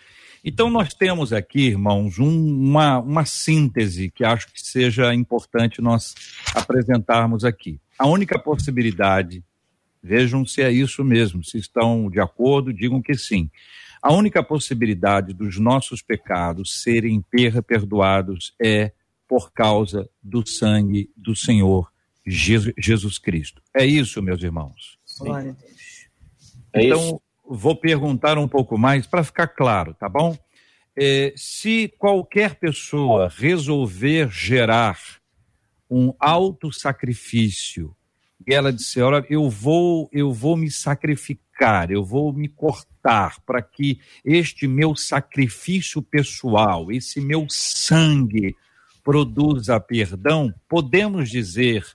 [0.44, 6.14] Então, nós temos aqui, irmãos, um, uma, uma síntese que acho que seja importante nós
[6.56, 7.80] apresentarmos aqui.
[7.98, 9.44] A única possibilidade,
[10.02, 13.50] vejam se é isso mesmo, se estão de acordo, digam que sim.
[14.02, 17.24] A única possibilidade dos nossos pecados serem
[17.66, 18.92] perdoados é
[19.28, 21.92] por causa do sangue do Senhor
[22.26, 23.62] Jesus Cristo.
[23.74, 24.98] É isso, meus irmãos.
[25.20, 26.08] Glória a Deus.
[26.74, 30.38] É então, isso vou perguntar um pouco mais para ficar claro, tá bom?
[30.96, 35.00] É, se qualquer pessoa resolver gerar
[35.90, 37.96] um alto sacrifício
[38.48, 43.62] e ela disser, olha, eu vou, eu vou me sacrificar, eu vou me cortar para
[43.62, 48.56] que este meu sacrifício pessoal, esse meu sangue
[49.04, 51.86] produza perdão, podemos dizer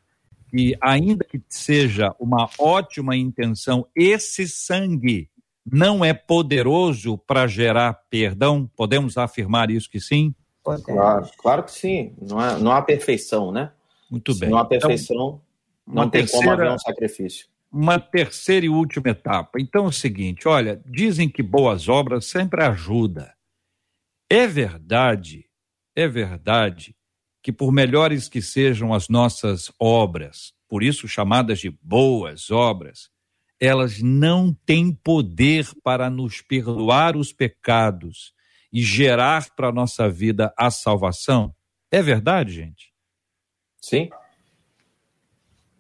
[0.51, 5.31] que ainda que seja uma ótima intenção, esse sangue
[5.65, 8.71] não é poderoso para gerar perdão?
[8.77, 10.35] Podemos afirmar isso que sim?
[10.63, 12.15] Claro, claro que sim.
[12.21, 13.73] Não, é, não há perfeição, né?
[14.11, 14.49] Muito bem.
[14.49, 15.41] Se não há perfeição,
[15.89, 17.47] então, não tem terceira, como haver um sacrifício.
[17.71, 19.61] Uma terceira e última etapa.
[19.61, 23.29] Então é o seguinte: olha, dizem que boas obras sempre ajudam.
[24.31, 25.47] É verdade,
[25.95, 26.95] é verdade
[27.43, 33.11] que por melhores que sejam as nossas obras, por isso chamadas de boas obras,
[33.63, 38.35] elas não têm poder para nos perdoar os pecados
[38.73, 41.55] e gerar para a nossa vida a salvação?
[41.89, 42.93] É verdade, gente?
[43.81, 44.11] Sim.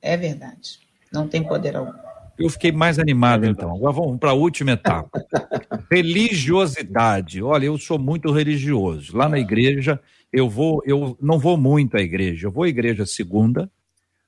[0.01, 0.79] É verdade.
[1.13, 1.93] Não tem poder algum.
[2.39, 3.75] Eu fiquei mais animado, é então.
[3.75, 5.21] Agora vamos para a última etapa.
[5.91, 7.43] Religiosidade.
[7.43, 9.17] Olha, eu sou muito religioso.
[9.17, 10.01] Lá na igreja,
[10.33, 12.47] eu vou, eu não vou muito à igreja.
[12.47, 13.69] Eu vou à igreja segunda,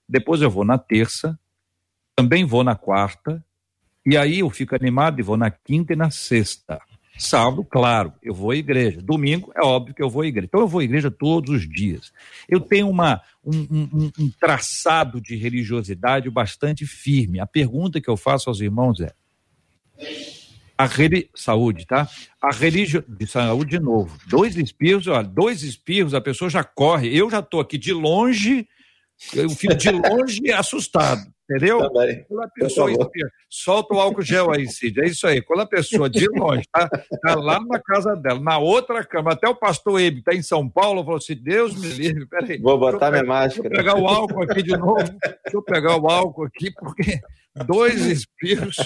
[0.09, 1.39] depois eu vou na terça,
[2.15, 3.45] também vou na quarta,
[4.07, 6.81] e aí eu fico animado e vou na quinta e na sexta.
[7.17, 9.01] Sábado, claro, eu vou à igreja.
[9.01, 10.47] Domingo, é óbvio que eu vou à igreja.
[10.47, 12.13] Então, eu vou à igreja todos os dias.
[12.49, 17.39] Eu tenho uma, um, um, um traçado de religiosidade bastante firme.
[17.39, 19.13] A pergunta que eu faço aos irmãos é:
[20.77, 21.31] a reli...
[21.35, 22.09] saúde, tá?
[22.43, 24.19] A religião de saúde de novo.
[24.27, 27.17] Dois espirros, olha, dois espirros, a pessoa já corre.
[27.17, 28.67] Eu já estou aqui de longe,
[29.33, 31.33] eu fico de longe assustado.
[31.49, 31.79] Entendeu?
[31.91, 32.25] Também.
[32.27, 33.11] Quando a pessoa
[33.51, 35.01] solta o álcool gel aí, Cid.
[35.01, 35.43] É isso aí.
[35.43, 39.47] Quando a pessoa de longe tá, tá lá na casa dela, na outra cama, até
[39.47, 42.59] o pastor Ebe está em São Paulo, falou assim: Deus me livre, peraí.
[42.59, 43.69] Vou botar minha máscara.
[43.69, 44.97] Deixa eu pegar o álcool aqui de novo.
[44.97, 47.21] Deixa eu pegar o álcool aqui, porque
[47.67, 48.77] dois espíritos,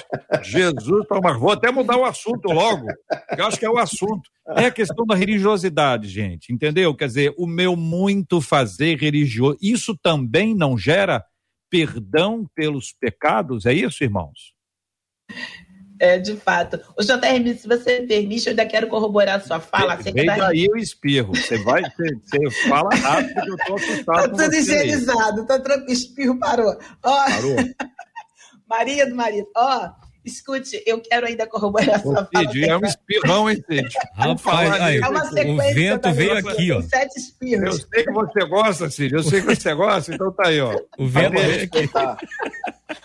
[0.43, 1.39] Jesus toma.
[1.39, 2.87] Vou até mudar o assunto logo,
[3.35, 4.29] que eu acho que é o assunto.
[4.57, 6.95] É a questão da religiosidade, gente, entendeu?
[6.95, 11.23] Quer dizer, o meu muito fazer religioso, isso também não gera
[11.71, 14.55] perdão pelos pecados, é isso, irmãos?
[16.01, 16.81] É, de fato.
[16.97, 19.97] O JRM, se você me permite, eu ainda quero corroborar a sua fala.
[19.97, 21.35] Vem daí eu espirro.
[21.35, 24.37] Você vai, você, fala rápido que eu tô assustado.
[24.37, 26.79] Tá tudo higienizado, tá tranquilo, espirro parou.
[27.03, 27.57] Ó, parou.
[28.69, 29.91] Maria do marido, ó,
[30.29, 32.59] Escute, eu quero ainda corroborar a sua fala.
[32.59, 33.89] é um espirrão, hein, Cid?
[34.15, 36.83] Rapaz, aí, é uma sequência o vento veio aqui, ó.
[36.83, 37.65] Sete espirros.
[37.65, 39.15] Eu sei que você gosta, Cid.
[39.15, 40.79] Eu sei que você gosta, então tá aí, ó.
[40.99, 41.89] O vento veio aqui.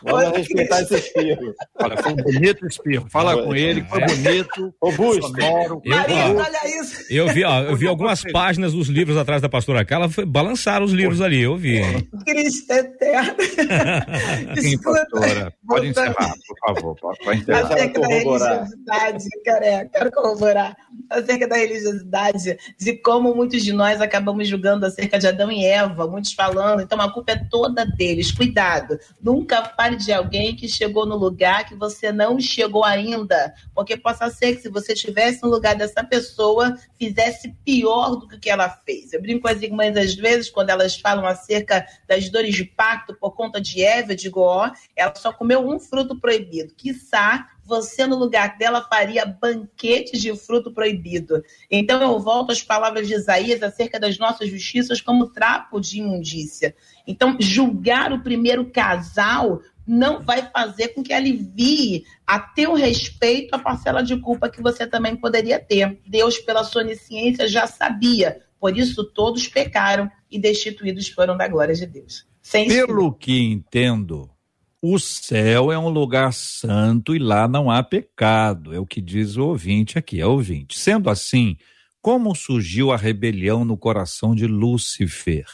[0.04, 1.54] Vamos respeitar esse espirro.
[1.76, 3.10] Olha, foi um bonito espirro.
[3.10, 4.06] Fala com ele, foi é.
[4.06, 4.74] bonito.
[4.82, 5.28] Robusto.
[5.28, 5.82] Sonoro.
[5.84, 7.06] Eu, Marido, olha isso.
[7.10, 10.86] Eu vi, ó, eu vi algumas páginas dos livros atrás da pastora Carla, foi, balançaram
[10.86, 11.82] os livros ali, eu vi.
[12.26, 13.36] Cristo eterno.
[14.60, 15.54] Sim, pastora.
[15.68, 16.96] Pode encerrar, por favor.
[17.24, 17.74] Pode encerrar.
[17.74, 20.78] Acerca da religiosidade, cara, quero corroborar.
[21.10, 26.08] Acerca da religiosidade, de como muitos de nós acabamos julgando acerca de Adão e Eva,
[26.08, 28.32] muitos falando, então a culpa é toda deles.
[28.32, 29.62] Cuidado, nunca
[29.96, 34.62] de alguém que chegou no lugar que você não chegou ainda, porque possa ser que
[34.62, 39.14] se você estivesse no lugar dessa pessoa, fizesse pior do que ela fez.
[39.14, 43.14] Eu brinco com as irmãs às vezes, quando elas falam acerca das dores de parto
[43.14, 46.74] por conta de Eva, eu digo, ó, ela só comeu um fruto proibido.
[46.76, 51.44] Quiçá você no lugar dela faria banquetes de fruto proibido.
[51.72, 56.76] Então eu volto às palavras de Isaías acerca das nossas justiças como trapo de imundícia.
[57.08, 63.60] Então julgar o primeiro casal não vai fazer com que alivie a teu respeito a
[63.60, 66.00] parcela de culpa que você também poderia ter.
[66.08, 68.42] Deus, pela sua onisciência, já sabia.
[68.60, 72.26] Por isso todos pecaram e destituídos foram da glória de Deus.
[72.42, 74.30] Sem Pelo que entendo,
[74.82, 79.38] o céu é um lugar santo e lá não há pecado, é o que diz
[79.38, 80.78] o ouvinte aqui, é ouvinte.
[80.78, 81.58] Sendo assim,
[82.02, 85.46] como surgiu a rebelião no coração de Lúcifer?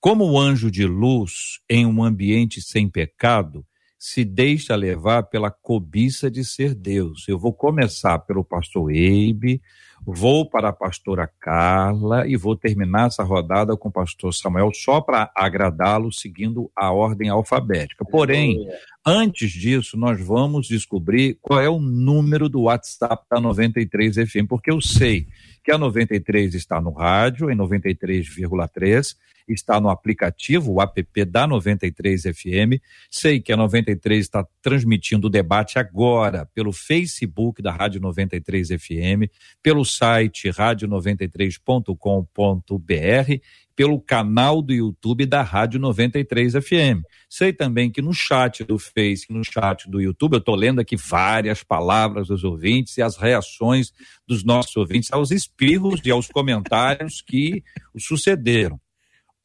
[0.00, 3.66] Como o anjo de luz, em um ambiente sem pecado,
[3.98, 7.26] se deixa levar pela cobiça de ser Deus.
[7.26, 9.60] Eu vou começar pelo pastor Eibe,
[10.06, 15.00] vou para a pastora Carla e vou terminar essa rodada com o pastor Samuel só
[15.00, 18.04] para agradá-lo seguindo a ordem alfabética.
[18.04, 18.68] Porém,
[19.04, 24.70] antes disso, nós vamos descobrir qual é o número do WhatsApp da 93 FM, porque
[24.70, 25.26] eu sei
[25.64, 29.16] que a 93 está no rádio, em 93,3,
[29.52, 32.80] está no aplicativo, o app da 93 FM.
[33.10, 39.28] Sei que a 93 está transmitindo o debate agora pelo Facebook da Rádio 93 FM,
[39.62, 43.40] pelo site rádio93.com.br
[43.78, 47.06] pelo canal do YouTube da Rádio 93 FM.
[47.30, 50.96] Sei também que no chat do Face, no chat do YouTube, eu estou lendo aqui
[50.96, 53.92] várias palavras dos ouvintes e as reações
[54.26, 57.62] dos nossos ouvintes aos espirros e aos comentários que
[57.96, 58.80] sucederam.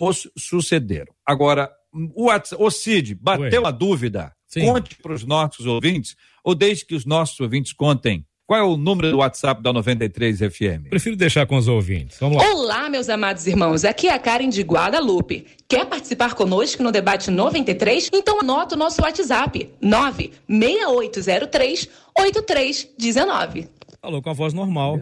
[0.07, 1.13] Os sucederam.
[1.25, 3.67] Agora, o, o Cid, bateu Ué.
[3.67, 4.33] a dúvida?
[4.47, 4.65] Sim.
[4.65, 8.75] Conte para os nossos ouvintes, ou desde que os nossos ouvintes contem Qual é o
[8.75, 10.89] número do WhatsApp da 93 FM?
[10.89, 12.17] Prefiro deixar com os ouvintes.
[12.19, 12.51] Vamos lá.
[12.51, 13.85] Olá, meus amados irmãos.
[13.85, 15.47] Aqui é a Karen de Guadalupe.
[15.67, 18.09] Quer participar conosco no debate 93?
[18.13, 21.89] Então anota o nosso WhatsApp: 96803
[22.19, 23.69] 8319.
[24.01, 24.99] Falou com a voz normal.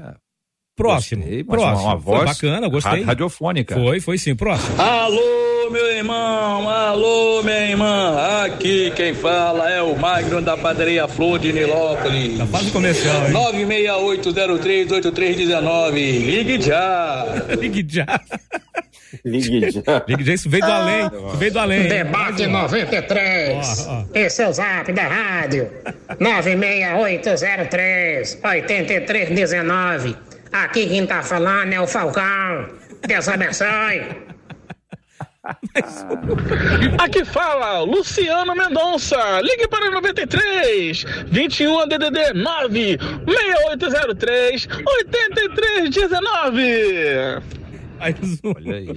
[0.81, 1.21] Próximo.
[1.21, 1.73] Gostei, próximo.
[1.73, 3.03] Uma, uma voz bacana, gostei.
[3.03, 3.75] Radiofônica.
[3.75, 4.35] Foi, foi sim.
[4.35, 4.81] Próximo.
[4.81, 6.67] Alô, meu irmão.
[6.67, 8.17] Alô, minha irmã.
[8.45, 12.35] Aqui quem fala é o Magno da Padaria Flor de Nilópolis.
[12.37, 13.33] Já faz o comercial, hein?
[13.67, 15.93] 968038319.
[15.93, 17.25] Ligue já.
[17.59, 18.19] Ligue já.
[19.25, 19.81] Ligue já.
[20.07, 21.05] Ligue já, isso veio do além.
[21.05, 21.87] Isso veio do além.
[21.87, 23.87] Debate 93.
[23.87, 24.05] Ó, ó.
[24.15, 25.69] Esse é o zap da rádio.
[26.19, 30.15] 96803 8319.
[30.51, 32.67] Aqui quem tá falando é o Falcão.
[33.07, 34.31] Deus abençoe.
[36.99, 39.41] Aqui fala Luciano Mendonça.
[39.41, 46.63] Ligue para 93 21 DDD 9 6803 8319.
[47.99, 48.89] Olha aí.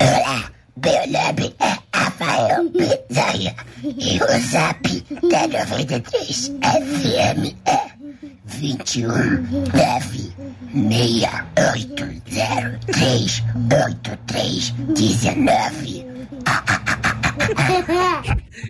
[0.00, 8.03] Olá, meu nome é Rafael Pesaia e o zap da 93 FM é
[8.44, 10.34] 21 9
[10.72, 16.06] 6803 8319.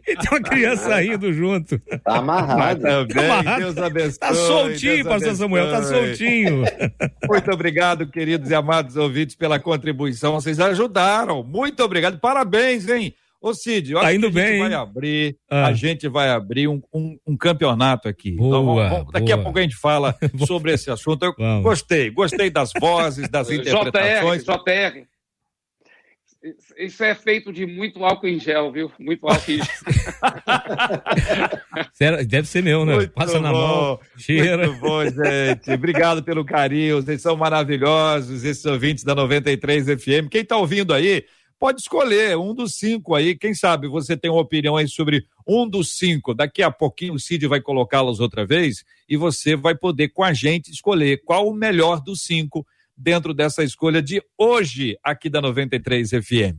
[0.06, 1.78] E tem uma criança rindo junto.
[1.78, 2.82] Tá amarrado.
[2.82, 3.60] Também, amarrado.
[3.60, 4.18] Deus abençoe.
[4.18, 6.64] Tá soltinho, Deus pastor Samuel, tá soltinho.
[7.28, 10.32] Muito obrigado, queridos e amados ouvintes, pela contribuição.
[10.34, 11.42] Vocês ajudaram.
[11.42, 12.18] Muito obrigado.
[12.18, 13.14] Parabéns, hein?
[13.46, 14.74] Ô Cid, eu Tá acho indo que a gente bem, vai hein?
[14.74, 15.66] abrir, Ah.
[15.66, 18.32] a gente vai abrir um, um- um campeonato aqui.
[18.32, 19.44] Boa, vamos- vamos- daqui a boa.
[19.44, 20.16] pouco a gente fala
[20.48, 21.26] sobre esse assunto.
[21.26, 21.62] Eu Vamos.
[21.62, 24.44] gostei, gostei das vozes, das JR, interpretações.
[24.44, 25.04] JR.
[26.78, 28.90] Isso é feito de muito álcool em gel, viu?
[28.98, 29.66] Muito álcool em gel.
[32.26, 32.96] Deve ser meu, né?
[32.96, 34.66] Muito Passa na mão, bom, cheira.
[34.66, 35.70] Muito bom, gente.
[35.70, 37.02] Obrigado pelo carinho.
[37.02, 40.28] Vocês são maravilhosos, esses ouvintes da 93 FM.
[40.30, 41.24] Quem está ouvindo aí,
[41.58, 43.36] pode escolher um dos cinco aí.
[43.36, 46.34] Quem sabe você tem uma opinião aí sobre um dos cinco.
[46.34, 50.32] Daqui a pouquinho o Cid vai colocá-los outra vez e você vai poder com a
[50.32, 56.10] gente escolher qual o melhor dos cinco dentro dessa escolha de hoje aqui da 93
[56.10, 56.58] FM.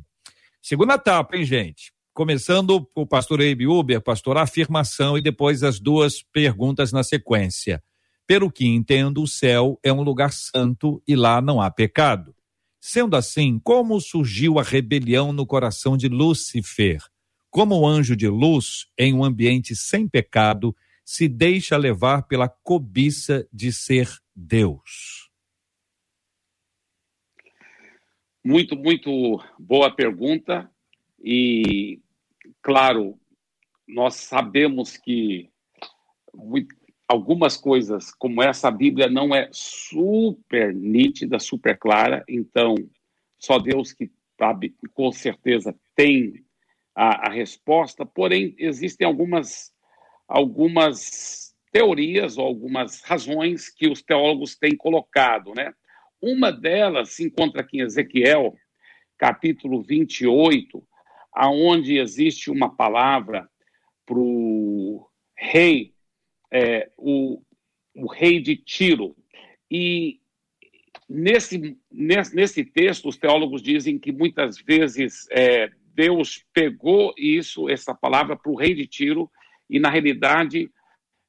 [0.61, 1.93] Segunda etapa, hein, gente?
[2.13, 7.83] Começando o pastor Eibe Uber, pastor, afirmação e depois as duas perguntas na sequência.
[8.27, 12.34] Pelo que entendo, o céu é um lugar santo e lá não há pecado.
[12.87, 17.01] Sendo assim, como surgiu a rebelião no coração de Lúcifer?
[17.49, 23.49] Como o anjo de luz, em um ambiente sem pecado, se deixa levar pela cobiça
[23.51, 25.31] de ser Deus?
[28.43, 30.69] Muito, muito boa pergunta.
[31.19, 31.99] E,
[32.61, 33.19] claro,
[33.87, 35.49] nós sabemos que
[37.07, 42.23] algumas coisas, como essa, a Bíblia não é super nítida, super clara.
[42.27, 42.75] Então,
[43.37, 46.45] só Deus que sabe, com certeza, tem
[46.95, 48.05] a, a resposta.
[48.05, 49.71] Porém, existem algumas,
[50.27, 55.73] algumas teorias ou algumas razões que os teólogos têm colocado, né?
[56.21, 58.55] Uma delas se encontra aqui em Ezequiel,
[59.17, 60.81] capítulo 28,
[61.33, 63.47] aonde existe uma palavra
[64.05, 65.94] para o rei,
[66.55, 67.41] é, o,
[67.93, 69.13] o rei de Tiro.
[69.69, 70.21] E
[71.07, 77.93] nesse, nesse, nesse texto, os teólogos dizem que muitas vezes é, Deus pegou isso, essa
[77.93, 79.29] palavra, para o rei de Tiro,
[79.69, 80.71] e na realidade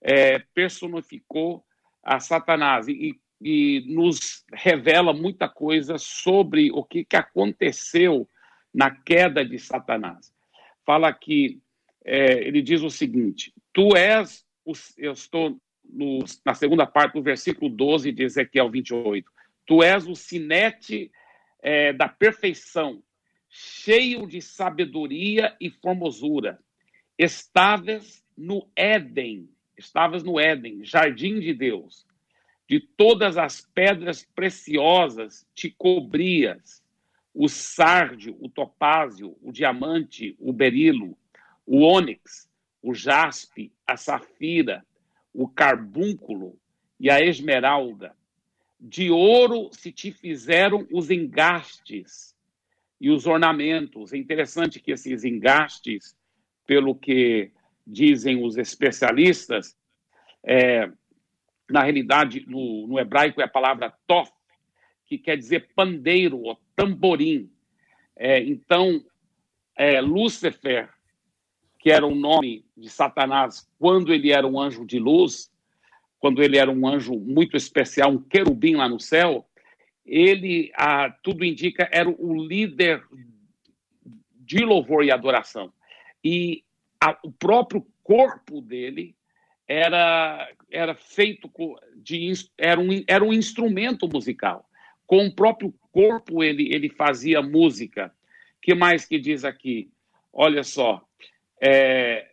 [0.01, 1.65] é, personificou
[2.05, 2.87] a Satanás.
[2.87, 8.29] E, e nos revela muita coisa sobre o que, que aconteceu
[8.73, 10.33] na queda de Satanás.
[10.87, 11.61] Fala que
[12.05, 14.46] é, ele diz o seguinte: Tu és,
[14.97, 19.31] eu estou no, na segunda parte do versículo 12 de Ezequiel 28.
[19.67, 21.11] Tu és o sinete
[21.63, 23.03] é, da perfeição,
[23.49, 26.59] cheio de sabedoria e formosura.
[27.19, 32.07] Estavas no Éden, estavas no Éden, jardim de Deus.
[32.69, 36.83] De todas as pedras preciosas te cobrias,
[37.33, 41.17] o sárdio, o topázio, o diamante, o berilo,
[41.65, 42.51] o ônix,
[42.87, 44.87] o jaspe, a safira,
[45.35, 46.57] o carbúnculo
[47.01, 48.15] e a esmeralda.
[48.79, 52.33] De ouro se te fizeram os engastes
[53.01, 54.13] e os ornamentos.
[54.13, 56.17] É interessante que esses engastes,
[56.65, 57.51] pelo que
[57.85, 59.77] dizem os especialistas,
[60.45, 60.89] é,
[61.69, 64.31] na realidade, no, no, hebraico é a palavra tof,
[65.07, 67.51] que quer dizer pandeiro ou tamborim.
[68.15, 69.05] É, então,
[69.75, 70.89] é, Lúcifer,
[71.87, 75.53] que era o nome de Satanás quando ele era um anjo de luz,
[76.19, 79.47] quando ele era um anjo muito especial, um querubim lá no céu,
[80.05, 83.05] ele, ah, tudo indica, era o líder
[84.35, 85.73] de louvor e adoração.
[86.25, 86.65] E
[87.01, 89.15] a, o próprio corpo dele
[89.69, 91.49] era, era feito
[91.95, 94.69] de era um, era um instrumento musical.
[95.07, 98.13] Com o próprio corpo ele, ele fazia música.
[98.61, 99.89] que mais que diz aqui?
[100.33, 101.07] Olha só,
[101.61, 102.31] é,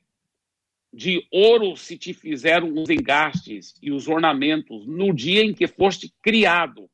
[0.94, 6.14] de ouro se te fizeram os engastes e os ornamentos no dia em que foste
[6.22, 6.90] criado.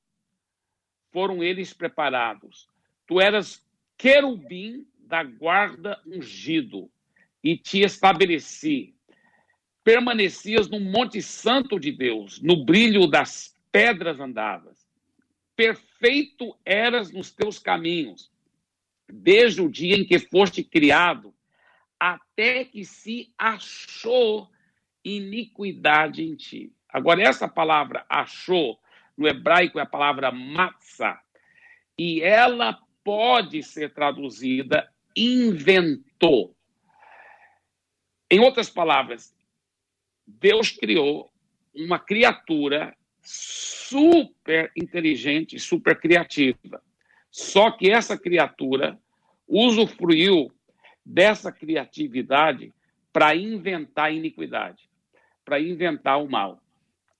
[1.11, 2.67] Foram eles preparados.
[3.05, 3.65] Tu eras
[3.97, 6.89] querubim da guarda ungido
[7.43, 8.95] e te estabeleci.
[9.83, 14.87] Permanecias no Monte Santo de Deus, no brilho das pedras andavas.
[15.55, 18.31] Perfeito eras nos teus caminhos,
[19.11, 21.33] desde o dia em que foste criado,
[21.99, 24.47] até que se achou
[25.03, 26.71] iniquidade em ti.
[26.87, 28.79] Agora, essa palavra achou,
[29.17, 31.19] no hebraico é a palavra matzah,
[31.97, 36.55] e ela pode ser traduzida inventou.
[38.31, 39.35] Em outras palavras,
[40.25, 41.31] Deus criou
[41.73, 46.81] uma criatura super inteligente, super criativa.
[47.31, 48.99] Só que essa criatura
[49.47, 50.51] usufruiu
[51.09, 52.71] dessa criatividade
[53.11, 54.87] para inventar iniquidade,
[55.43, 56.61] para inventar o mal.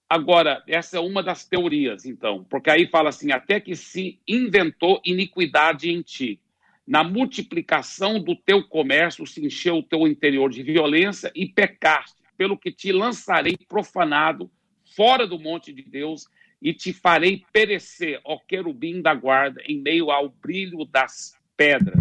[0.08, 5.02] Agora, essa é uma das teorias, então, porque aí fala assim: até que se inventou
[5.04, 6.40] iniquidade em ti
[6.86, 12.58] na multiplicação do teu comércio se encheu o teu interior de violência e pecaste, pelo
[12.58, 14.50] que te lançarei profanado
[14.96, 16.28] fora do monte de Deus
[16.60, 21.99] e te farei perecer, ó querubim da guarda, em meio ao brilho das pedras.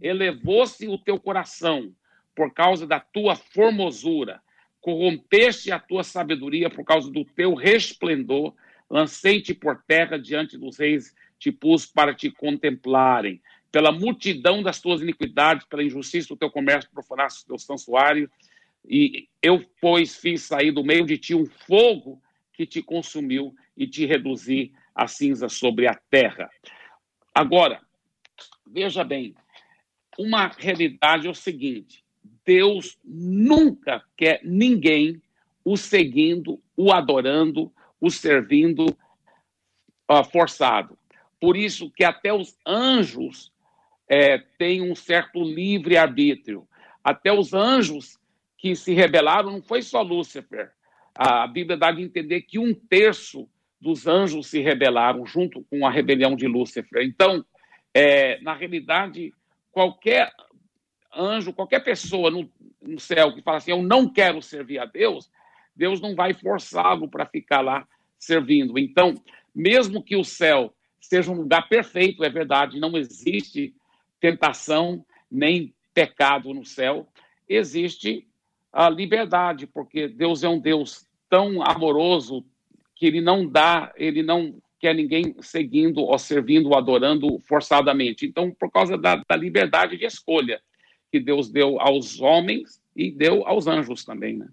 [0.00, 1.94] Elevou-se o teu coração
[2.34, 4.40] por causa da tua formosura,
[4.80, 8.54] corrompeste a tua sabedoria por causa do teu resplendor,
[8.88, 13.40] lancei-te por terra diante dos reis, te pus para te contemplarem
[13.70, 18.30] pela multidão das tuas iniquidades, pela injustiça do teu comércio, profanaste o teu santuário.
[18.88, 22.20] E eu, pois, fiz sair do meio de ti um fogo
[22.52, 26.50] que te consumiu e te reduzi a cinza sobre a terra.
[27.34, 27.80] Agora,
[28.66, 29.34] veja bem,
[30.18, 32.04] uma realidade é o seguinte:
[32.44, 35.22] Deus nunca quer ninguém
[35.64, 38.86] o seguindo, o adorando, o servindo
[40.10, 40.98] uh, forçado.
[41.40, 43.52] Por isso que até os anjos
[44.08, 46.66] é, tem um certo livre-arbítrio.
[47.04, 48.18] Até os anjos
[48.56, 50.72] que se rebelaram, não foi só Lúcifer.
[51.14, 53.48] A Bíblia dá de entender que um terço
[53.80, 57.04] dos anjos se rebelaram junto com a rebelião de Lúcifer.
[57.04, 57.44] Então,
[57.94, 59.32] é, na realidade,
[59.70, 60.32] qualquer
[61.14, 62.50] anjo, qualquer pessoa no,
[62.82, 65.30] no céu que fala assim, eu não quero servir a Deus,
[65.74, 67.86] Deus não vai forçá-lo para ficar lá
[68.18, 68.78] servindo.
[68.78, 69.14] Então,
[69.54, 73.74] mesmo que o céu seja um lugar perfeito, é verdade, não existe
[74.20, 77.08] tentação nem pecado no céu,
[77.48, 78.26] existe
[78.72, 82.44] a liberdade, porque Deus é um Deus tão amoroso
[82.94, 88.26] que ele não dá, ele não quer ninguém seguindo ou servindo ou adorando forçadamente.
[88.26, 90.60] Então, por causa da, da liberdade de escolha
[91.10, 94.48] que Deus deu aos homens e deu aos anjos também, né?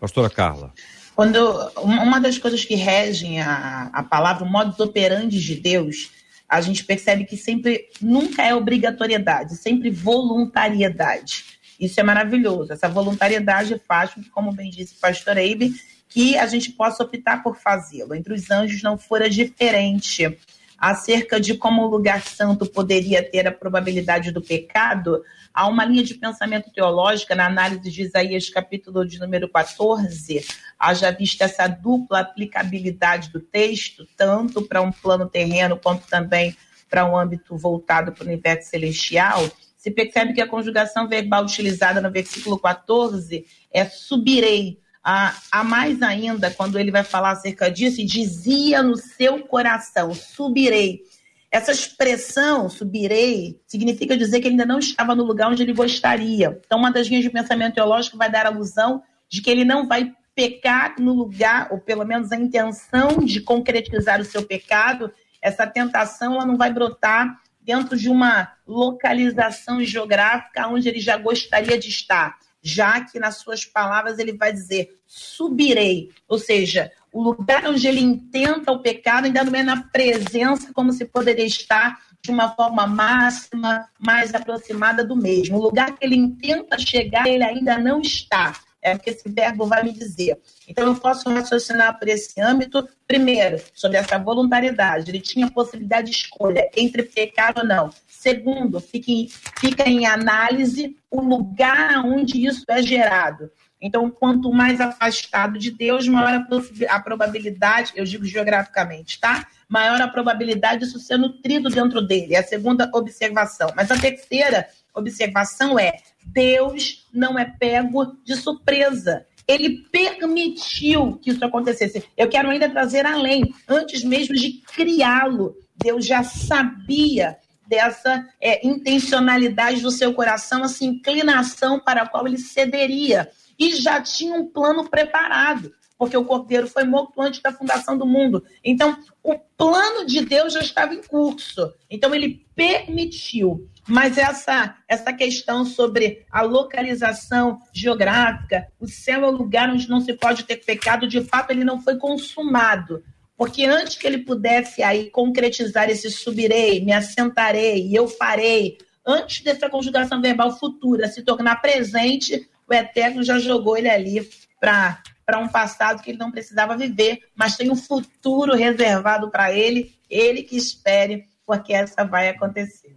[0.00, 0.72] Pastora Carla.
[1.14, 1.38] Quando
[1.82, 6.10] uma das coisas que regem a, a palavra, o modus operandi de Deus,
[6.48, 11.44] a gente percebe que sempre nunca é obrigatoriedade, sempre voluntariedade.
[11.78, 12.72] Isso é maravilhoso.
[12.72, 15.74] Essa voluntariedade faz, como bem disse o pastor Eibe,
[16.08, 18.14] que a gente possa optar por fazê-lo.
[18.14, 20.38] Entre os anjos não fora diferente.
[20.78, 26.04] Acerca de como o lugar santo poderia ter a probabilidade do pecado, há uma linha
[26.04, 30.46] de pensamento teológica na análise de Isaías, capítulo de número 14,
[30.78, 36.56] haja vista essa dupla aplicabilidade do texto, tanto para um plano terreno quanto também
[36.88, 42.00] para um âmbito voltado para o universo celestial, se percebe que a conjugação verbal utilizada
[42.00, 44.78] no versículo 14 é subirei.
[45.02, 50.14] A, a mais ainda, quando ele vai falar acerca disso, e dizia no seu coração,
[50.14, 51.02] subirei.
[51.50, 56.60] Essa expressão, subirei, significa dizer que ele ainda não estava no lugar onde ele gostaria.
[56.64, 60.12] Então, uma das linhas de pensamento teológico vai dar alusão de que ele não vai
[60.34, 65.10] pecar no lugar, ou pelo menos a intenção de concretizar o seu pecado,
[65.42, 71.78] essa tentação ela não vai brotar dentro de uma localização geográfica onde ele já gostaria
[71.78, 72.38] de estar,
[72.68, 78.00] já que nas suas palavras ele vai dizer subirei, ou seja, o lugar onde ele
[78.00, 82.86] intenta o pecado ainda não é na presença como se poderia estar de uma forma
[82.86, 85.56] máxima, mais aproximada do mesmo.
[85.56, 88.54] O lugar que ele intenta chegar, ele ainda não está.
[88.80, 90.38] é o que esse verbo vai me dizer.
[90.68, 95.10] Então, eu posso raciocinar por esse âmbito, primeiro, sobre essa voluntariedade.
[95.10, 97.90] Ele tinha possibilidade de escolha entre pecado ou não.
[98.18, 99.28] Segundo, fica em,
[99.60, 103.48] fica em análise o lugar onde isso é gerado.
[103.80, 106.44] Então, quanto mais afastado de Deus, maior
[106.88, 109.46] a, probabilidade, eu digo geograficamente, tá?
[109.68, 112.34] Maior a probabilidade disso ser nutrido dentro dele.
[112.34, 113.72] É a segunda observação.
[113.76, 115.92] Mas a terceira observação é:
[116.24, 119.24] Deus não é pego de surpresa.
[119.46, 122.02] Ele permitiu que isso acontecesse.
[122.16, 127.38] Eu quero ainda trazer além, antes mesmo de criá-lo, Deus já sabia
[127.68, 133.30] dessa é, intencionalidade do seu coração, essa inclinação para a qual ele cederia.
[133.58, 138.06] E já tinha um plano preparado, porque o cordeiro foi morto antes da fundação do
[138.06, 138.42] mundo.
[138.64, 141.74] Então, o plano de Deus já estava em curso.
[141.90, 143.68] Então, ele permitiu.
[143.86, 150.00] Mas essa, essa questão sobre a localização geográfica, o céu é o lugar onde não
[150.00, 153.02] se pode ter pecado, de fato, ele não foi consumado.
[153.38, 159.70] Porque antes que ele pudesse aí concretizar esse subirei, me assentarei, eu farei, antes dessa
[159.70, 164.28] conjugação verbal futura se tornar presente, o Eterno já jogou ele ali
[164.58, 169.94] para um passado que ele não precisava viver, mas tem um futuro reservado para ele,
[170.10, 172.96] ele que espere, porque essa vai acontecer.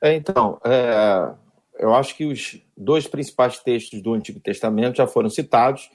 [0.00, 1.34] É, então, é,
[1.78, 5.90] eu acho que os dois principais textos do Antigo Testamento já foram citados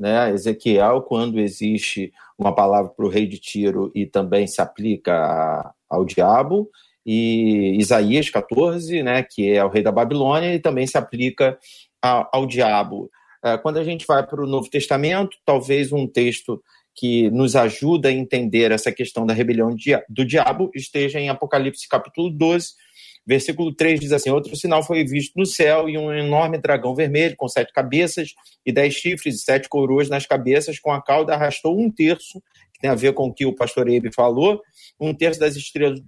[0.00, 0.30] né?
[0.30, 5.72] Ezequiel, quando existe uma palavra para o rei de Tiro e também se aplica a,
[5.90, 6.70] ao diabo,
[7.04, 11.58] e Isaías 14, né, que é o rei da Babilônia, e também se aplica
[12.02, 13.10] a, ao diabo.
[13.44, 16.62] É, quando a gente vai para o Novo Testamento, talvez um texto
[16.94, 19.74] que nos ajuda a entender essa questão da rebelião
[20.08, 22.72] do diabo esteja em Apocalipse capítulo 12,
[23.26, 27.36] Versículo 3 diz assim: Outro sinal foi visto no céu e um enorme dragão vermelho
[27.36, 31.78] com sete cabeças e dez chifres e sete coroas nas cabeças, com a cauda arrastou
[31.78, 32.42] um terço,
[32.72, 34.60] que tem a ver com o que o pastor Ebe falou,
[34.98, 36.00] um terço das estrelas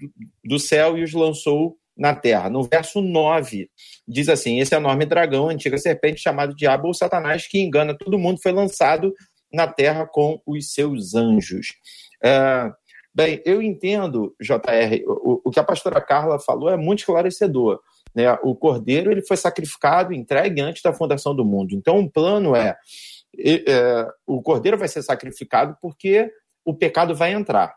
[0.45, 2.49] do céu e os lançou na terra.
[2.49, 3.69] No verso 9,
[4.09, 8.41] diz assim: Esse enorme dragão, antiga serpente chamado Diabo ou Satanás, que engana todo mundo,
[8.43, 9.13] foi lançado
[9.53, 11.69] na terra com os seus anjos.
[12.25, 12.73] Uh,
[13.15, 17.81] Bem, eu entendo, JR, o, o que a pastora Carla falou é muito esclarecedor.
[18.15, 18.33] Né?
[18.43, 21.75] O cordeiro ele foi sacrificado, entregue antes da fundação do mundo.
[21.75, 22.77] Então, o plano é,
[23.39, 26.31] é, o cordeiro vai ser sacrificado porque
[26.65, 27.75] o pecado vai entrar.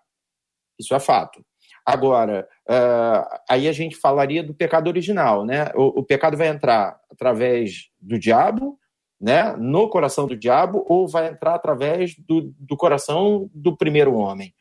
[0.79, 1.43] Isso é fato.
[1.85, 5.69] Agora, uh, aí a gente falaria do pecado original, né?
[5.75, 8.79] O, o, pecado vai entrar através do diabo,
[9.21, 9.55] né?
[9.57, 14.53] No coração do diabo, ou vai entrar através do, do coração do primeiro homem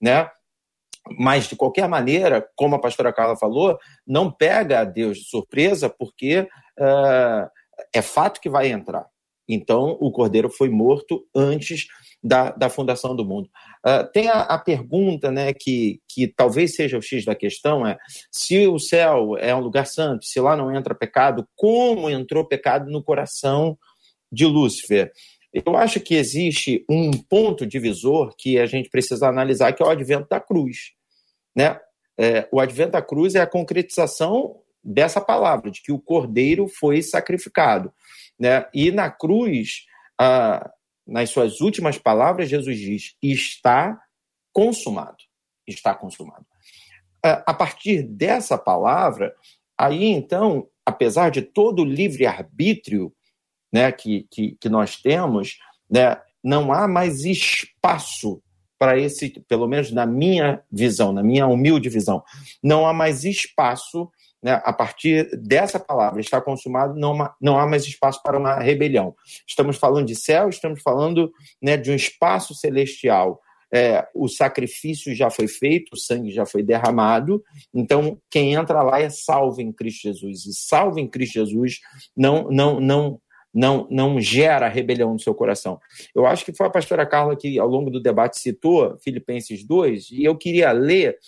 [0.00, 0.28] né?
[1.18, 5.88] Mas, de qualquer maneira, como a pastora Carla falou, não pega a Deus de surpresa,
[5.88, 7.50] porque uh,
[7.92, 9.06] é fato que vai entrar.
[9.48, 11.86] Então, o cordeiro foi morto antes
[12.22, 13.48] da, da fundação do mundo.
[13.84, 17.96] Uh, tem a, a, pergunta né, que, que talvez seja o X da questão: é
[18.30, 22.90] se o céu é um lugar santo, se lá não entra pecado, como entrou pecado
[22.90, 23.76] no coração
[24.30, 25.10] de Lúcifer?
[25.52, 29.90] Eu acho que existe um ponto divisor que a gente precisa analisar, que é o
[29.90, 30.92] advento da cruz.
[31.56, 31.78] Né?
[32.16, 37.02] É, o advento da cruz é a concretização dessa palavra, de que o cordeiro foi
[37.02, 37.92] sacrificado.
[38.38, 38.66] Né?
[38.72, 39.86] E na cruz,
[40.18, 40.70] ah,
[41.06, 44.00] nas suas últimas palavras, Jesus diz: está
[44.52, 45.18] consumado.
[45.66, 46.46] Está consumado.
[47.24, 49.34] Ah, a partir dessa palavra,
[49.76, 53.12] aí então, apesar de todo o livre-arbítrio
[53.72, 55.58] né, que, que, que nós temos,
[55.90, 58.42] né, não há mais espaço
[58.78, 62.24] para esse, pelo menos na minha visão, na minha humilde visão,
[62.62, 64.10] não há mais espaço,
[64.42, 69.14] né, a partir dessa palavra, está consumado, não, não há mais espaço para uma rebelião.
[69.46, 73.38] Estamos falando de céu, estamos falando né, de um espaço celestial.
[73.72, 79.00] É, o sacrifício já foi feito, o sangue já foi derramado, então quem entra lá
[79.00, 80.46] é salvo em Cristo Jesus.
[80.46, 81.80] E salvo em Cristo Jesus
[82.16, 83.20] não, não, não,
[83.52, 85.80] não, não gera rebelião no seu coração.
[86.14, 90.10] Eu acho que foi a pastora Carla que, ao longo do debate, citou Filipenses 2,
[90.12, 91.18] e eu queria ler,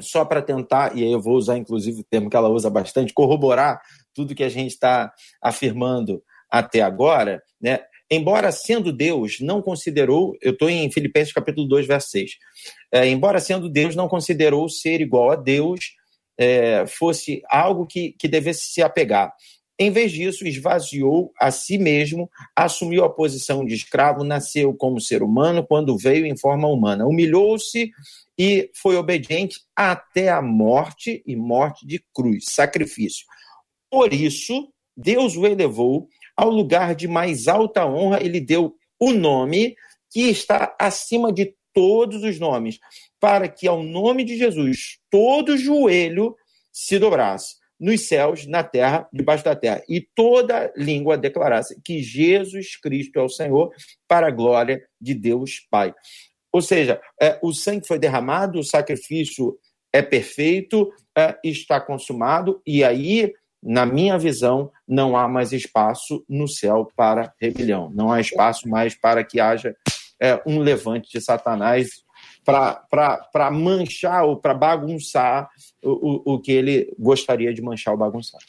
[0.00, 3.12] só para tentar, e aí eu vou usar inclusive o termo que ela usa bastante,
[3.12, 3.80] corroborar
[4.14, 5.12] tudo que a gente está
[5.42, 7.80] afirmando até agora, né?
[8.10, 12.32] Embora sendo Deus, não considerou, eu estou em Filipenses capítulo 2, verso 6,
[12.92, 15.94] é, embora sendo Deus, não considerou ser igual a Deus,
[16.38, 19.32] é, fosse algo que, que devesse se apegar.
[19.82, 25.24] Em vez disso, esvaziou a si mesmo, assumiu a posição de escravo, nasceu como ser
[25.24, 27.04] humano quando veio em forma humana.
[27.04, 27.90] Humilhou-se
[28.38, 33.26] e foi obediente até a morte e morte de cruz, sacrifício.
[33.90, 36.06] Por isso, Deus o elevou
[36.36, 39.74] ao lugar de mais alta honra, ele deu o nome
[40.12, 42.78] que está acima de todos os nomes,
[43.18, 46.36] para que ao nome de Jesus todo joelho
[46.70, 52.76] se dobrasse, nos céus, na terra, debaixo da terra, e toda língua declarasse que Jesus
[52.76, 53.74] Cristo é o Senhor,
[54.06, 55.92] para a glória de Deus Pai.
[56.52, 59.58] Ou seja, é, o sangue foi derramado, o sacrifício
[59.92, 66.46] é perfeito, é, está consumado, e aí, na minha visão, não há mais espaço no
[66.46, 69.74] céu para rebelião, não há espaço mais para que haja
[70.20, 72.04] é, um levante de Satanás
[72.44, 75.48] para manchar ou para bagunçar
[75.82, 78.40] o, o, o que ele gostaria de manchar ou bagunçar.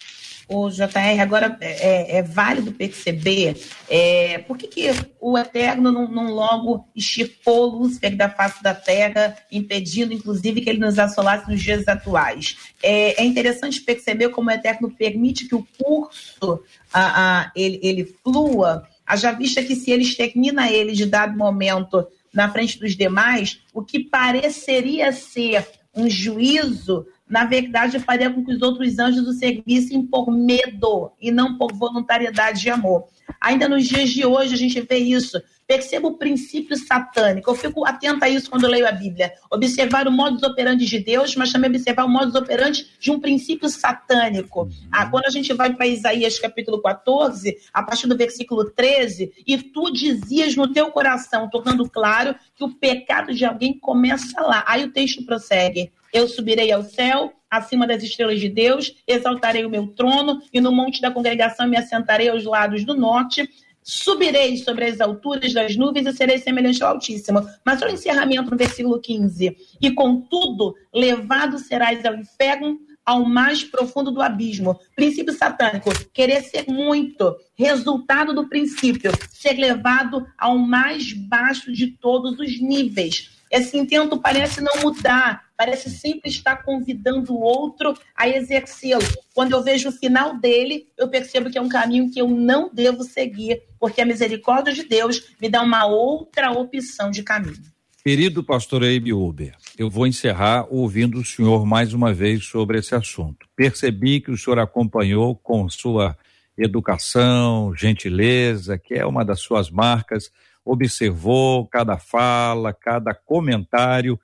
[0.48, 3.56] O JR, agora é, é, é válido perceber
[3.90, 4.90] é, por que, que
[5.20, 10.80] o Eterno não, não logo extirpou Lúcifer da face da terra, impedindo, inclusive, que ele
[10.80, 12.58] nos assolasse nos dias atuais.
[12.82, 16.62] É, é interessante perceber como o Eterno permite que o curso
[16.94, 22.06] a, a, ele, ele flua, haja vista que se ele extermina ele de dado momento
[22.34, 28.54] na frente dos demais, o que pareceria ser um juízo, na verdade, faria com que
[28.54, 33.06] os outros anjos o servissem por medo e não por voluntariedade e amor.
[33.40, 35.42] Ainda nos dias de hoje a gente vê isso.
[35.68, 37.50] Perceba o princípio satânico.
[37.50, 39.34] Eu fico atenta a isso quando eu leio a Bíblia.
[39.50, 43.70] Observar o modus operandi de Deus, mas também observar o modus operandi de um princípio
[43.70, 44.70] satânico.
[44.92, 49.58] Ah, quando a gente vai para Isaías capítulo 14, a partir do versículo 13, e
[49.58, 54.64] tu dizias no teu coração, tornando claro que o pecado de alguém começa lá.
[54.68, 55.92] Aí o texto prossegue.
[56.14, 60.72] Eu subirei ao céu, acima das estrelas de Deus, exaltarei o meu trono, e no
[60.72, 63.48] monte da congregação me assentarei aos lados do norte.
[63.82, 67.46] Subirei sobre as alturas das nuvens e serei semelhante ao Altíssimo.
[67.66, 69.58] Mas olha o encerramento no versículo 15.
[69.82, 74.80] E contudo, levado serás ao inferno, ao mais profundo do abismo.
[74.96, 77.36] Princípio satânico, querer ser muito.
[77.56, 83.32] Resultado do princípio, ser levado ao mais baixo de todos os níveis.
[83.52, 89.04] Esse intento parece não mudar, parece sempre estar convidando o outro a exercê-lo.
[89.34, 92.70] Quando eu vejo o final dele, eu percebo que é um caminho que eu não
[92.74, 97.74] devo seguir, porque a misericórdia de Deus me dá uma outra opção de caminho.
[98.04, 102.94] Querido pastor Eibe Uber, eu vou encerrar ouvindo o senhor mais uma vez sobre esse
[102.94, 103.48] assunto.
[103.56, 106.18] Percebi que o senhor acompanhou com sua
[106.58, 110.30] educação, gentileza, que é uma das suas marcas,
[110.66, 114.20] observou cada fala, cada comentário.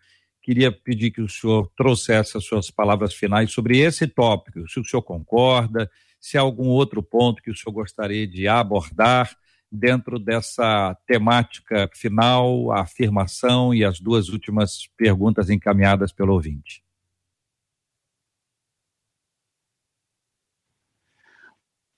[0.49, 4.83] Queria pedir que o senhor trouxesse as suas palavras finais sobre esse tópico, se o
[4.83, 5.87] senhor concorda,
[6.19, 9.29] se há algum outro ponto que o senhor gostaria de abordar
[9.71, 16.83] dentro dessa temática final, a afirmação e as duas últimas perguntas encaminhadas pelo ouvinte.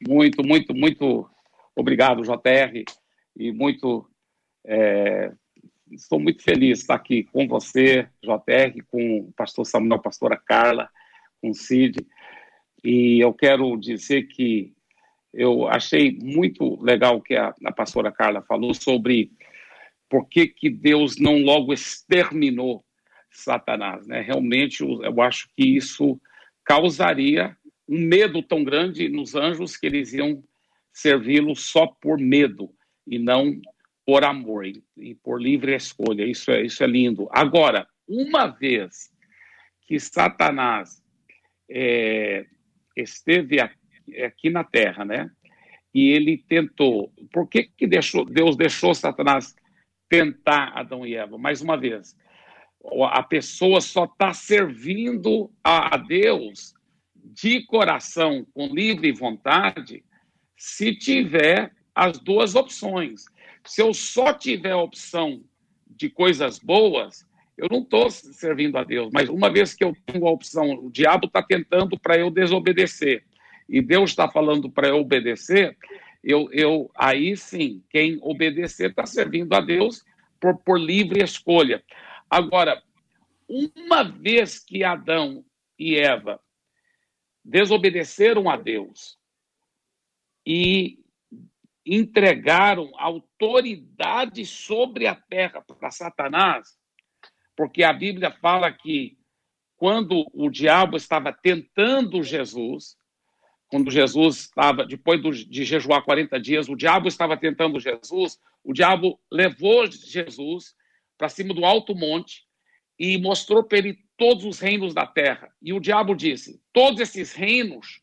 [0.05, 1.29] Muito, muito, muito
[1.73, 2.83] obrigado, JR,
[3.33, 4.05] e muito
[4.65, 5.31] é,
[5.91, 10.89] estou muito feliz de estar aqui com você, JR, com o pastor Samuel, pastora Carla,
[11.41, 12.05] com o Cid.
[12.83, 14.73] E eu quero dizer que
[15.33, 19.31] eu achei muito legal o que a, a pastora Carla falou sobre
[20.09, 22.83] por que, que Deus não logo exterminou
[23.29, 24.05] Satanás.
[24.07, 24.21] Né?
[24.21, 26.19] Realmente, eu, eu acho que isso
[26.65, 27.55] causaria
[27.87, 30.43] um medo tão grande nos anjos que eles iam
[30.93, 32.73] servi-lo só por medo
[33.07, 33.59] e não
[34.05, 36.25] por amor e, por livre escolha.
[36.25, 37.27] Isso é, isso é lindo.
[37.31, 39.11] Agora, uma vez
[39.87, 41.03] que Satanás
[41.69, 42.45] é,
[42.95, 45.29] esteve aqui, aqui, na Terra, né?
[45.93, 47.13] E ele tentou.
[47.31, 49.55] Por que, que deixou, Deus deixou Satanás
[50.09, 51.37] tentar Adão e Eva?
[51.37, 52.15] Mais uma vez,
[53.11, 56.73] a pessoa só está servindo a Deus
[57.15, 60.03] de coração, com livre vontade,
[60.57, 63.25] se tiver as duas opções.
[63.65, 65.43] Se eu só tiver a opção
[65.87, 67.25] de coisas boas,
[67.57, 69.09] eu não estou servindo a Deus.
[69.13, 73.23] Mas uma vez que eu tenho a opção, o diabo está tentando para eu desobedecer
[73.69, 75.77] e Deus está falando para eu obedecer,
[76.23, 80.03] eu, eu aí sim, quem obedecer está servindo a Deus
[80.39, 81.83] por, por livre escolha.
[82.29, 82.81] Agora,
[83.47, 85.43] uma vez que Adão
[85.77, 86.39] e Eva
[87.43, 89.17] desobedeceram a Deus
[90.45, 91.00] e
[91.85, 96.77] entregaram autoridade sobre a terra para Satanás,
[97.55, 99.17] porque a Bíblia fala que
[99.75, 102.95] quando o diabo estava tentando Jesus,
[103.67, 109.19] quando Jesus estava, depois de jejuar 40 dias, o diabo estava tentando Jesus, o diabo
[109.31, 110.75] levou Jesus
[111.17, 112.43] para cima do alto monte
[112.99, 115.51] e mostrou para ele todos os reinos da terra.
[115.59, 117.99] E o diabo disse: Todos esses reinos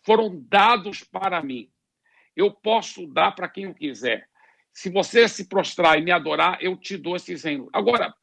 [0.00, 1.70] foram dados para mim
[2.38, 4.28] eu posso dar para quem eu quiser.
[4.72, 7.68] Se você se prostrar e me adorar, eu te dou esses reinos.
[7.72, 8.14] Agora,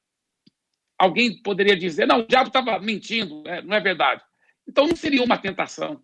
[0.98, 4.24] alguém poderia dizer, não, o diabo estava mentindo, é, não é verdade.
[4.66, 6.02] Então não seria uma tentação.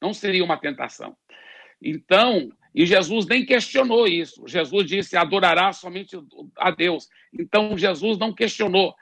[0.00, 1.16] Não seria uma tentação.
[1.82, 4.46] Então, e Jesus nem questionou isso.
[4.46, 6.16] Jesus disse: adorará somente
[6.56, 7.08] a Deus.
[7.36, 8.94] Então Jesus não questionou.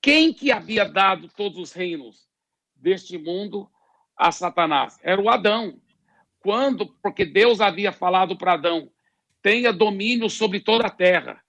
[0.00, 2.28] Quem que havia dado todos os reinos
[2.76, 3.66] deste mundo
[4.14, 4.98] a Satanás?
[5.02, 5.80] Era o Adão.
[6.42, 6.86] Quando?
[7.02, 8.90] Porque Deus havia falado para Adão:
[9.40, 11.42] tenha domínio sobre toda a terra,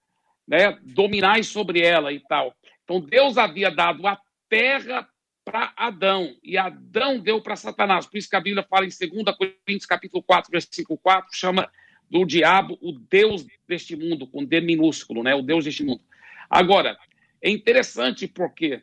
[0.46, 0.78] né?
[0.82, 2.54] Dominai sobre ela e tal.
[2.84, 4.18] Então Deus havia dado a
[4.48, 5.08] terra
[5.44, 8.06] para Adão e Adão deu para Satanás.
[8.06, 11.70] Por isso que a Bíblia fala em 2 Coríntios capítulo 4, versículo 4, chama
[12.08, 15.34] do diabo o Deus deste mundo, com D minúsculo, né?
[15.34, 16.00] O Deus deste mundo.
[16.48, 16.96] Agora,
[17.42, 18.82] é interessante porque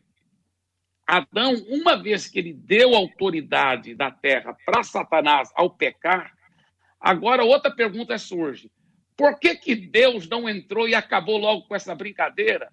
[1.14, 6.32] Adão, uma vez que ele deu autoridade da terra para Satanás ao pecar,
[7.00, 8.72] agora outra pergunta surge.
[9.18, 12.70] Por que, que Deus não entrou e acabou logo com essa brincadeira?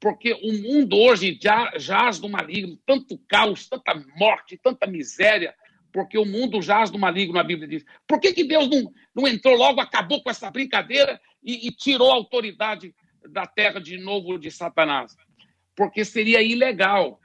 [0.00, 5.54] porque o mundo hoje já jaz no maligno, tanto caos, tanta morte, tanta miséria,
[5.92, 7.84] porque o mundo jaz no maligno, a Bíblia diz.
[8.06, 12.10] Por que, que Deus não, não entrou logo, acabou com essa brincadeira e, e tirou
[12.10, 12.94] a autoridade
[13.28, 15.16] da terra de novo de Satanás?
[15.74, 17.18] Porque seria ilegal,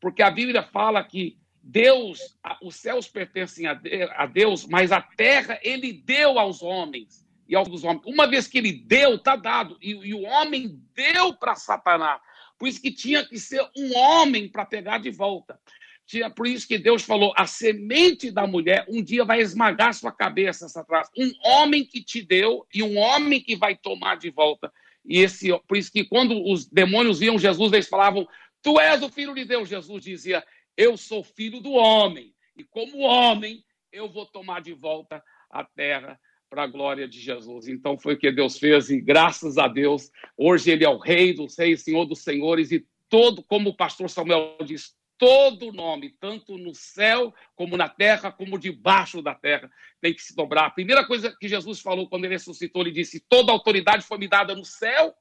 [0.00, 5.92] porque a Bíblia fala que Deus, os céus pertencem a Deus, mas a terra ele
[5.92, 8.02] deu aos homens e aos homens.
[8.06, 9.76] Uma vez que ele deu, está dado.
[9.80, 12.20] E, e, o homem deu para Satanás.
[12.58, 15.58] Por isso que tinha que ser um homem para pegar de volta.
[16.06, 20.12] Tinha, por isso que Deus falou: a semente da mulher um dia vai esmagar sua
[20.12, 21.08] cabeça, Satanás.
[21.16, 24.72] Um homem que te deu e um homem que vai tomar de volta.
[25.04, 28.26] E esse, por isso que quando os demônios viam Jesus, eles falavam:
[28.62, 29.68] Tu és o filho de Deus.
[29.68, 30.44] Jesus dizia:
[30.76, 32.34] Eu sou filho do homem.
[32.56, 36.18] E como homem, eu vou tomar de volta a terra
[36.50, 37.68] para a glória de Jesus.
[37.68, 41.32] Então foi o que Deus fez e graças a Deus, hoje ele é o rei
[41.32, 46.56] dos reis, senhor dos senhores e todo, como o pastor Samuel diz, todo nome, tanto
[46.56, 50.66] no céu como na terra, como debaixo da terra, tem que se dobrar.
[50.66, 54.28] A primeira coisa que Jesus falou quando ele ressuscitou, ele disse: "Toda autoridade foi me
[54.28, 55.14] dada no céu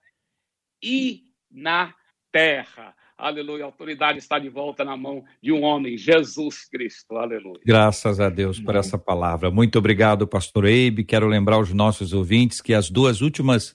[0.81, 1.93] e na
[2.31, 2.95] terra".
[3.17, 3.63] Aleluia.
[3.63, 7.17] A autoridade está de volta na mão de um homem, Jesus Cristo.
[7.17, 7.59] Aleluia.
[7.65, 9.49] Graças a Deus por essa palavra.
[9.49, 11.03] Muito obrigado, pastor Eibe.
[11.03, 13.73] Quero lembrar os nossos ouvintes que as duas últimas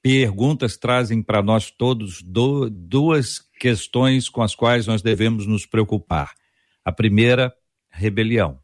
[0.00, 6.32] perguntas trazem para nós todos do, duas questões com as quais nós devemos nos preocupar.
[6.84, 7.52] A primeira,
[7.90, 8.60] rebelião.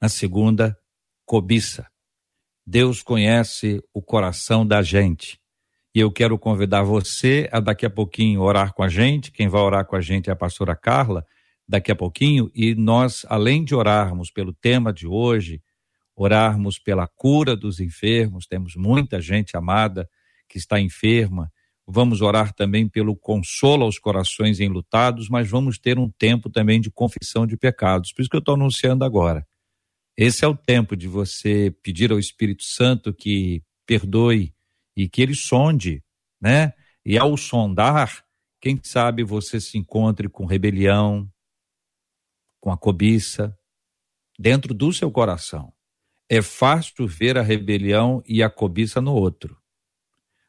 [0.00, 0.74] A segunda,
[1.26, 1.86] cobiça.
[2.66, 5.41] Deus conhece o coração da gente.
[5.94, 9.30] E eu quero convidar você a daqui a pouquinho orar com a gente.
[9.30, 11.26] Quem vai orar com a gente é a pastora Carla,
[11.68, 12.50] daqui a pouquinho.
[12.54, 15.60] E nós, além de orarmos pelo tema de hoje,
[16.16, 20.08] orarmos pela cura dos enfermos, temos muita gente amada
[20.48, 21.52] que está enferma.
[21.86, 26.90] Vamos orar também pelo consolo aos corações enlutados, mas vamos ter um tempo também de
[26.90, 28.12] confissão de pecados.
[28.12, 29.46] Por isso que eu estou anunciando agora.
[30.16, 34.54] Esse é o tempo de você pedir ao Espírito Santo que perdoe
[34.96, 36.02] e que ele sonde,
[36.40, 36.72] né?
[37.04, 38.24] E ao sondar,
[38.60, 41.30] quem sabe você se encontre com rebelião,
[42.60, 43.56] com a cobiça,
[44.38, 45.72] dentro do seu coração.
[46.28, 49.60] É fácil ver a rebelião e a cobiça no outro.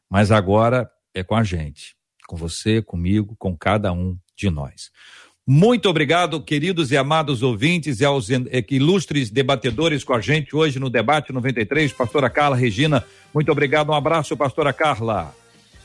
[0.08, 4.90] Mas agora é com a gente, com você, comigo, com cada um de nós.
[5.46, 8.28] Muito obrigado, queridos e amados ouvintes e aos
[8.70, 11.92] ilustres debatedores com a gente hoje no Debate 93.
[11.92, 13.90] Pastora Carla Regina, muito obrigado.
[13.90, 15.34] Um abraço, pastora Carla.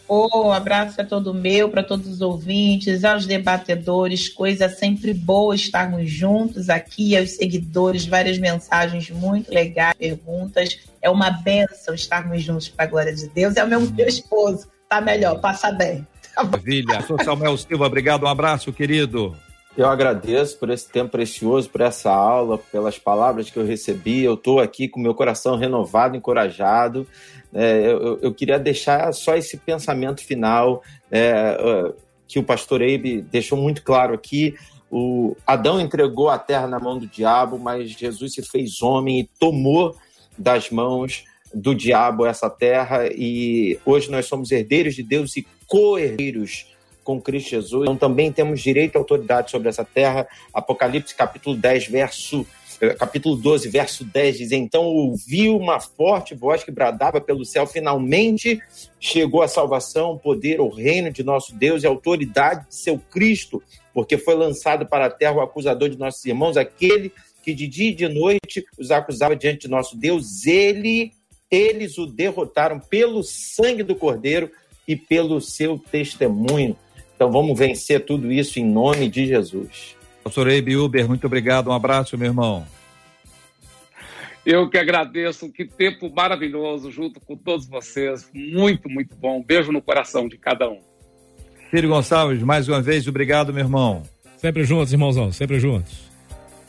[0.08, 5.54] Oh, um abraço é todo meu, para todos os ouvintes, aos debatedores, coisa sempre boa
[5.54, 10.80] estarmos juntos aqui, aos seguidores, várias mensagens muito legais, perguntas.
[11.02, 13.58] É uma benção estarmos juntos para a glória de Deus.
[13.58, 16.08] É o meu, meu esposo, tá melhor, passa bem.
[16.38, 17.02] Maravilha.
[17.06, 19.36] Sou Samuel Silva, obrigado, um abraço, querido.
[19.78, 24.24] Eu agradeço por esse tempo precioso, por essa aula, pelas palavras que eu recebi.
[24.24, 27.08] Eu estou aqui com meu coração renovado, encorajado.
[27.54, 31.58] É, eu, eu, queria deixar só esse pensamento final é,
[32.28, 34.56] que o pastor Eibe deixou muito claro aqui.
[34.92, 39.30] O Adão entregou a terra na mão do diabo, mas Jesus se fez homem e
[39.40, 39.96] tomou
[40.38, 43.08] das mãos do diabo essa terra.
[43.12, 46.66] E hoje nós somos herdeiros de Deus e co-herdeiros
[47.10, 47.82] com Cristo Jesus.
[47.82, 50.28] Então também temos direito à autoridade sobre essa terra.
[50.54, 52.46] Apocalipse capítulo 10, verso
[52.80, 57.66] eh, capítulo 12, verso 10 diz: Então ouviu uma forte voz que bradava pelo céu,
[57.66, 58.62] finalmente
[59.00, 63.00] chegou a salvação, o poder, o reino de nosso Deus e a autoridade de seu
[63.00, 67.68] Cristo, porque foi lançado para a terra o acusador de nossos irmãos, aquele que de
[67.68, 71.12] dia e de noite os acusava diante de nosso Deus, ele
[71.50, 74.52] eles o derrotaram pelo sangue do Cordeiro
[74.88, 76.78] e pelo seu testemunho.
[77.20, 79.94] Então vamos vencer tudo isso em nome de Jesus.
[80.24, 81.70] Pastor Eibe Uber, muito obrigado.
[81.70, 82.66] Um abraço, meu irmão.
[84.46, 88.30] Eu que agradeço, que tempo maravilhoso junto com todos vocês.
[88.34, 89.40] Muito, muito bom.
[89.40, 90.80] Um beijo no coração de cada um.
[91.70, 94.04] Círio Gonçalves, mais uma vez, obrigado, meu irmão.
[94.38, 96.10] Sempre juntos, irmãozão, sempre juntos.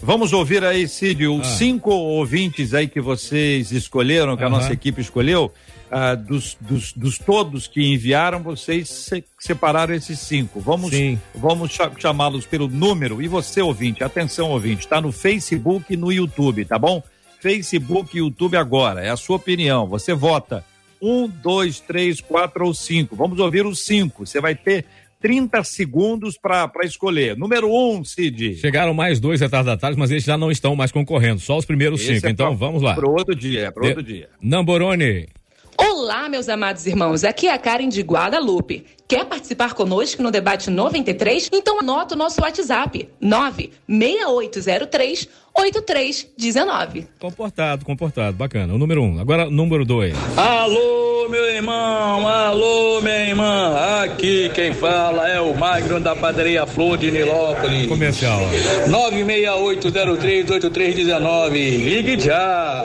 [0.01, 1.45] Vamos ouvir aí, Cid, os ah.
[1.45, 5.53] cinco ouvintes aí que vocês escolheram, que a nossa equipe escolheu.
[5.91, 10.61] Ah, dos, dos, dos, todos que enviaram, vocês se, separaram esses cinco.
[10.61, 10.93] Vamos,
[11.35, 13.21] vamos chamá-los pelo número.
[13.21, 17.03] E você, ouvinte, atenção, ouvinte, está no Facebook e no YouTube, tá bom?
[17.41, 19.89] Facebook e YouTube agora, é a sua opinião.
[19.89, 20.65] Você vota
[21.03, 23.17] um, dois, três, quatro ou cinco.
[23.17, 24.25] Vamos ouvir os cinco.
[24.27, 24.85] Você vai ter
[25.21, 27.37] 30 segundos para escolher.
[27.37, 28.57] Número um, Cid.
[28.57, 32.15] Chegaram mais dois retardatários, mas eles já não estão mais concorrendo, só os primeiros Esse
[32.15, 32.27] cinco.
[32.27, 32.95] É então pra, vamos lá.
[32.95, 34.29] Para outro dia, é para outro dia.
[34.41, 35.29] Namborone.
[35.77, 37.25] Olá, meus amados irmãos.
[37.25, 38.87] Aqui é a Karen de Guadalupe.
[39.09, 41.51] Quer participar conosco no debate 93?
[41.53, 47.09] Então anota o nosso WhatsApp: 96803 8319.
[47.19, 48.73] Comportado, comportado, bacana.
[48.75, 49.19] O número um.
[49.19, 50.15] Agora, o número dois.
[50.37, 51.00] Alô,
[51.31, 54.03] meu irmão, alô, minha irmã.
[54.03, 57.87] Aqui quem fala é o Magno da Padaria Flor de Nilópolis.
[57.87, 58.41] Comercial.
[58.89, 61.53] 968038319.
[61.53, 62.83] Ligue já.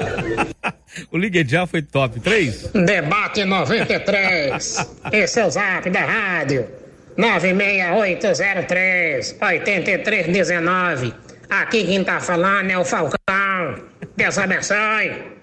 [1.12, 2.20] o Ligue já foi top.
[2.20, 2.70] Três?
[2.72, 4.88] Debate 93.
[5.12, 6.68] Esse é o zap da rádio.
[7.18, 11.12] 96803 8319.
[11.50, 13.18] Aqui quem tá falando é o Falcão.
[14.16, 15.34] Deus abençoe.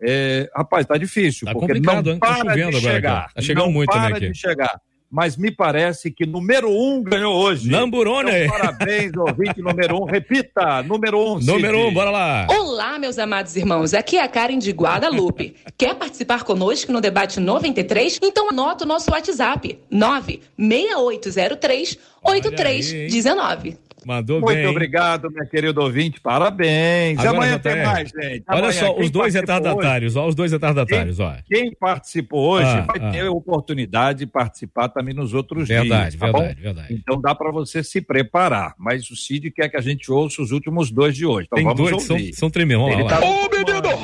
[0.00, 3.32] É, rapaz, tá difícil, tá porque não tá para de chegar.
[3.32, 4.30] Tá chegando muito para também aqui.
[4.30, 4.80] de chegar
[5.14, 7.70] mas me parece que número um ganhou hoje.
[7.70, 8.32] Namburone.
[8.32, 10.04] Então, parabéns, ouvinte número um.
[10.04, 11.38] Repita, número um.
[11.38, 12.48] Número um, bora lá.
[12.50, 13.94] Olá, meus amados irmãos.
[13.94, 15.54] Aqui é a Karen de Guadalupe.
[15.78, 18.18] Quer participar conosco no debate 93?
[18.24, 23.78] Então anota o nosso WhatsApp: 96803 8319.
[24.06, 24.64] Mandou Muito bem.
[24.64, 26.20] Muito obrigado, minha querida ouvinte.
[26.20, 27.18] Parabéns.
[27.18, 28.44] Agora amanhã tem mais, gente.
[28.48, 31.34] Olha só, os dois retardatários, ó, os dois retardatários, quem, ó.
[31.46, 33.10] Quem participou hoje ah, vai ah.
[33.10, 36.20] ter a oportunidade de participar também nos outros verdade, dias.
[36.20, 36.94] Tá verdade, verdade.
[36.94, 38.74] Então dá para você se preparar.
[38.78, 41.46] Mas o Cid quer que a gente ouça os últimos dois de hoje.
[41.46, 42.26] Então tem vamos dois ouvir.
[42.26, 42.84] que são, são tremendos.
[42.84, 43.20] Ô, tá...
[43.20, 43.94] menino!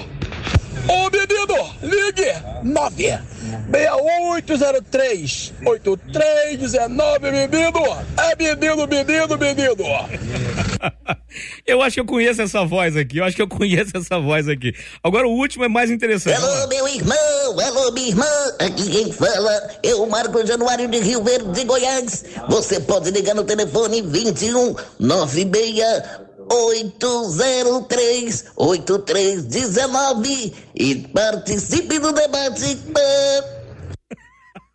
[0.88, 1.30] Ô, menino!
[1.82, 2.30] Ligue!
[2.62, 3.39] 9
[3.70, 7.80] 6803 8319, menino!
[8.16, 9.84] É menino, menino, menino!
[11.66, 14.48] eu acho que eu conheço essa voz aqui, eu acho que eu conheço essa voz
[14.48, 14.74] aqui.
[15.02, 16.36] Agora o último é mais interessante.
[16.36, 18.26] Alô, meu irmão, alô, minha irmã,
[18.58, 22.24] aqui quem fala é o Marco Januário de Rio Verde, de Goiás.
[22.48, 32.76] Você pode ligar no telefone 21 96 803 8319 e participe do debate.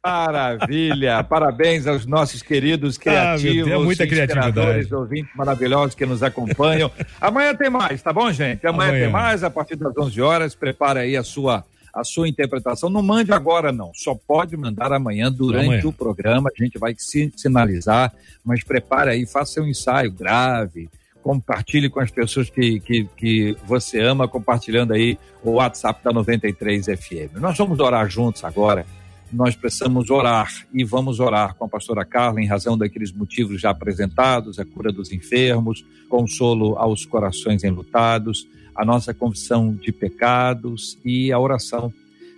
[0.01, 1.21] Maravilha!
[1.28, 4.95] Parabéns aos nossos queridos criativos, ah, muita criatividade.
[4.95, 6.89] ouvintes maravilhosos que nos acompanham.
[7.19, 8.65] Amanhã tem mais, tá bom, gente?
[8.65, 10.55] Amanhã, Amanhã, tem mais, a partir das 11 horas.
[10.55, 12.89] Prepara aí a sua, a sua interpretação.
[12.89, 13.91] Não mande agora, não.
[13.93, 15.88] Só pode mandar amanhã durante amanhã.
[15.88, 16.49] o programa.
[16.57, 16.95] A gente vai
[17.36, 18.13] sinalizar,
[18.45, 20.89] mas prepara aí, faça um ensaio grave
[21.26, 26.86] compartilhe com as pessoas que, que, que você ama, compartilhando aí o WhatsApp da 93
[26.86, 27.39] FM.
[27.41, 28.86] Nós vamos orar juntos agora
[29.34, 33.71] nós precisamos orar e vamos orar com a pastora Carla em razão daqueles motivos já
[33.71, 41.34] apresentados, a cura dos enfermos, consolo aos corações enlutados, a nossa confissão de pecados e
[41.34, 41.91] a oração,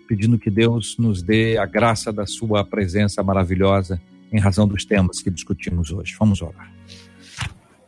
[0.07, 5.21] pedindo que Deus nos dê a graça da sua presença maravilhosa em razão dos temas
[5.21, 6.15] que discutimos hoje.
[6.17, 6.71] Vamos orar.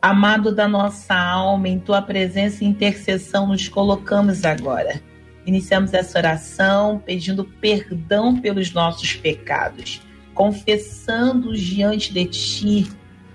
[0.02, 5.02] Amado da nossa alma, em tua presença e intercessão nos colocamos agora.
[5.44, 10.00] Iniciamos essa oração pedindo perdão pelos nossos pecados,
[10.32, 12.90] confessando-os diante de ti.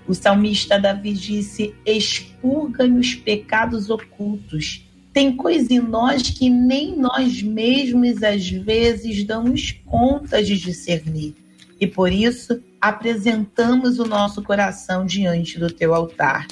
[0.08, 4.84] O salmista Davi disse: expurga-me os pecados ocultos.
[5.12, 11.36] Tem coisa em nós que nem nós mesmos às vezes damos conta de discernir.
[11.80, 16.46] E por isso apresentamos o nosso coração diante do teu altar.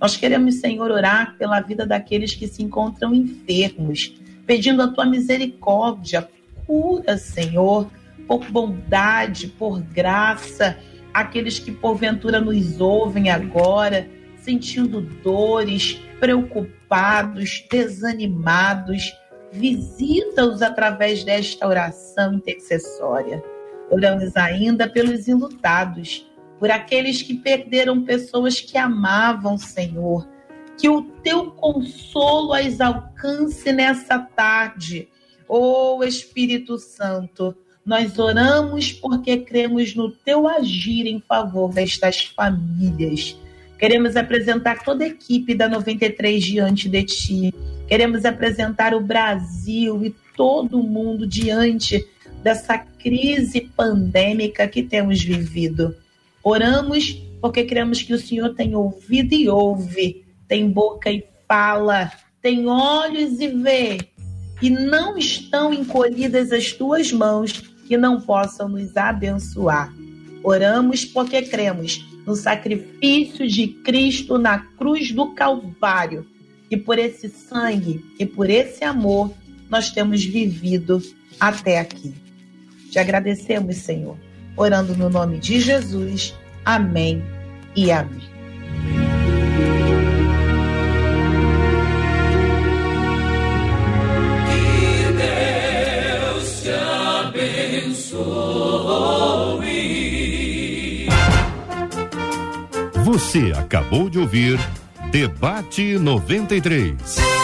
[0.00, 4.14] Nós queremos, Senhor, orar pela vida daqueles que se encontram enfermos,
[4.46, 6.28] pedindo a tua misericórdia,
[6.66, 7.90] cura, Senhor,
[8.26, 10.78] por bondade, por graça,
[11.12, 19.12] aqueles que porventura nos ouvem agora, sentindo dores, preocupados, desanimados,
[19.50, 23.42] visita-os através desta oração intercessória.
[23.90, 26.26] Oramos ainda pelos enlutados,
[26.58, 30.26] por aqueles que perderam pessoas que amavam, Senhor
[30.78, 35.08] que o teu consolo as alcance nessa tarde.
[35.48, 43.36] Oh Espírito Santo, nós oramos porque cremos no teu agir em favor destas famílias.
[43.76, 47.54] Queremos apresentar toda a equipe da 93 diante de ti.
[47.88, 52.06] Queremos apresentar o Brasil e todo mundo diante
[52.42, 55.94] dessa crise pandêmica que temos vivido.
[56.42, 62.10] Oramos porque cremos que o Senhor tem ouvido e ouve tem boca e fala,
[62.40, 63.98] tem olhos e vê,
[64.60, 67.52] e não estão encolhidas as tuas mãos
[67.86, 69.92] que não possam nos abençoar.
[70.42, 76.26] Oramos porque cremos no sacrifício de Cristo na cruz do Calvário.
[76.70, 79.32] E por esse sangue e por esse amor
[79.70, 81.02] nós temos vivido
[81.40, 82.14] até aqui.
[82.90, 84.16] Te agradecemos, Senhor.
[84.56, 86.34] Orando no nome de Jesus.
[86.64, 87.22] Amém
[87.76, 88.28] e amém.
[103.04, 104.58] Você acabou de ouvir
[105.10, 107.37] Debate 93.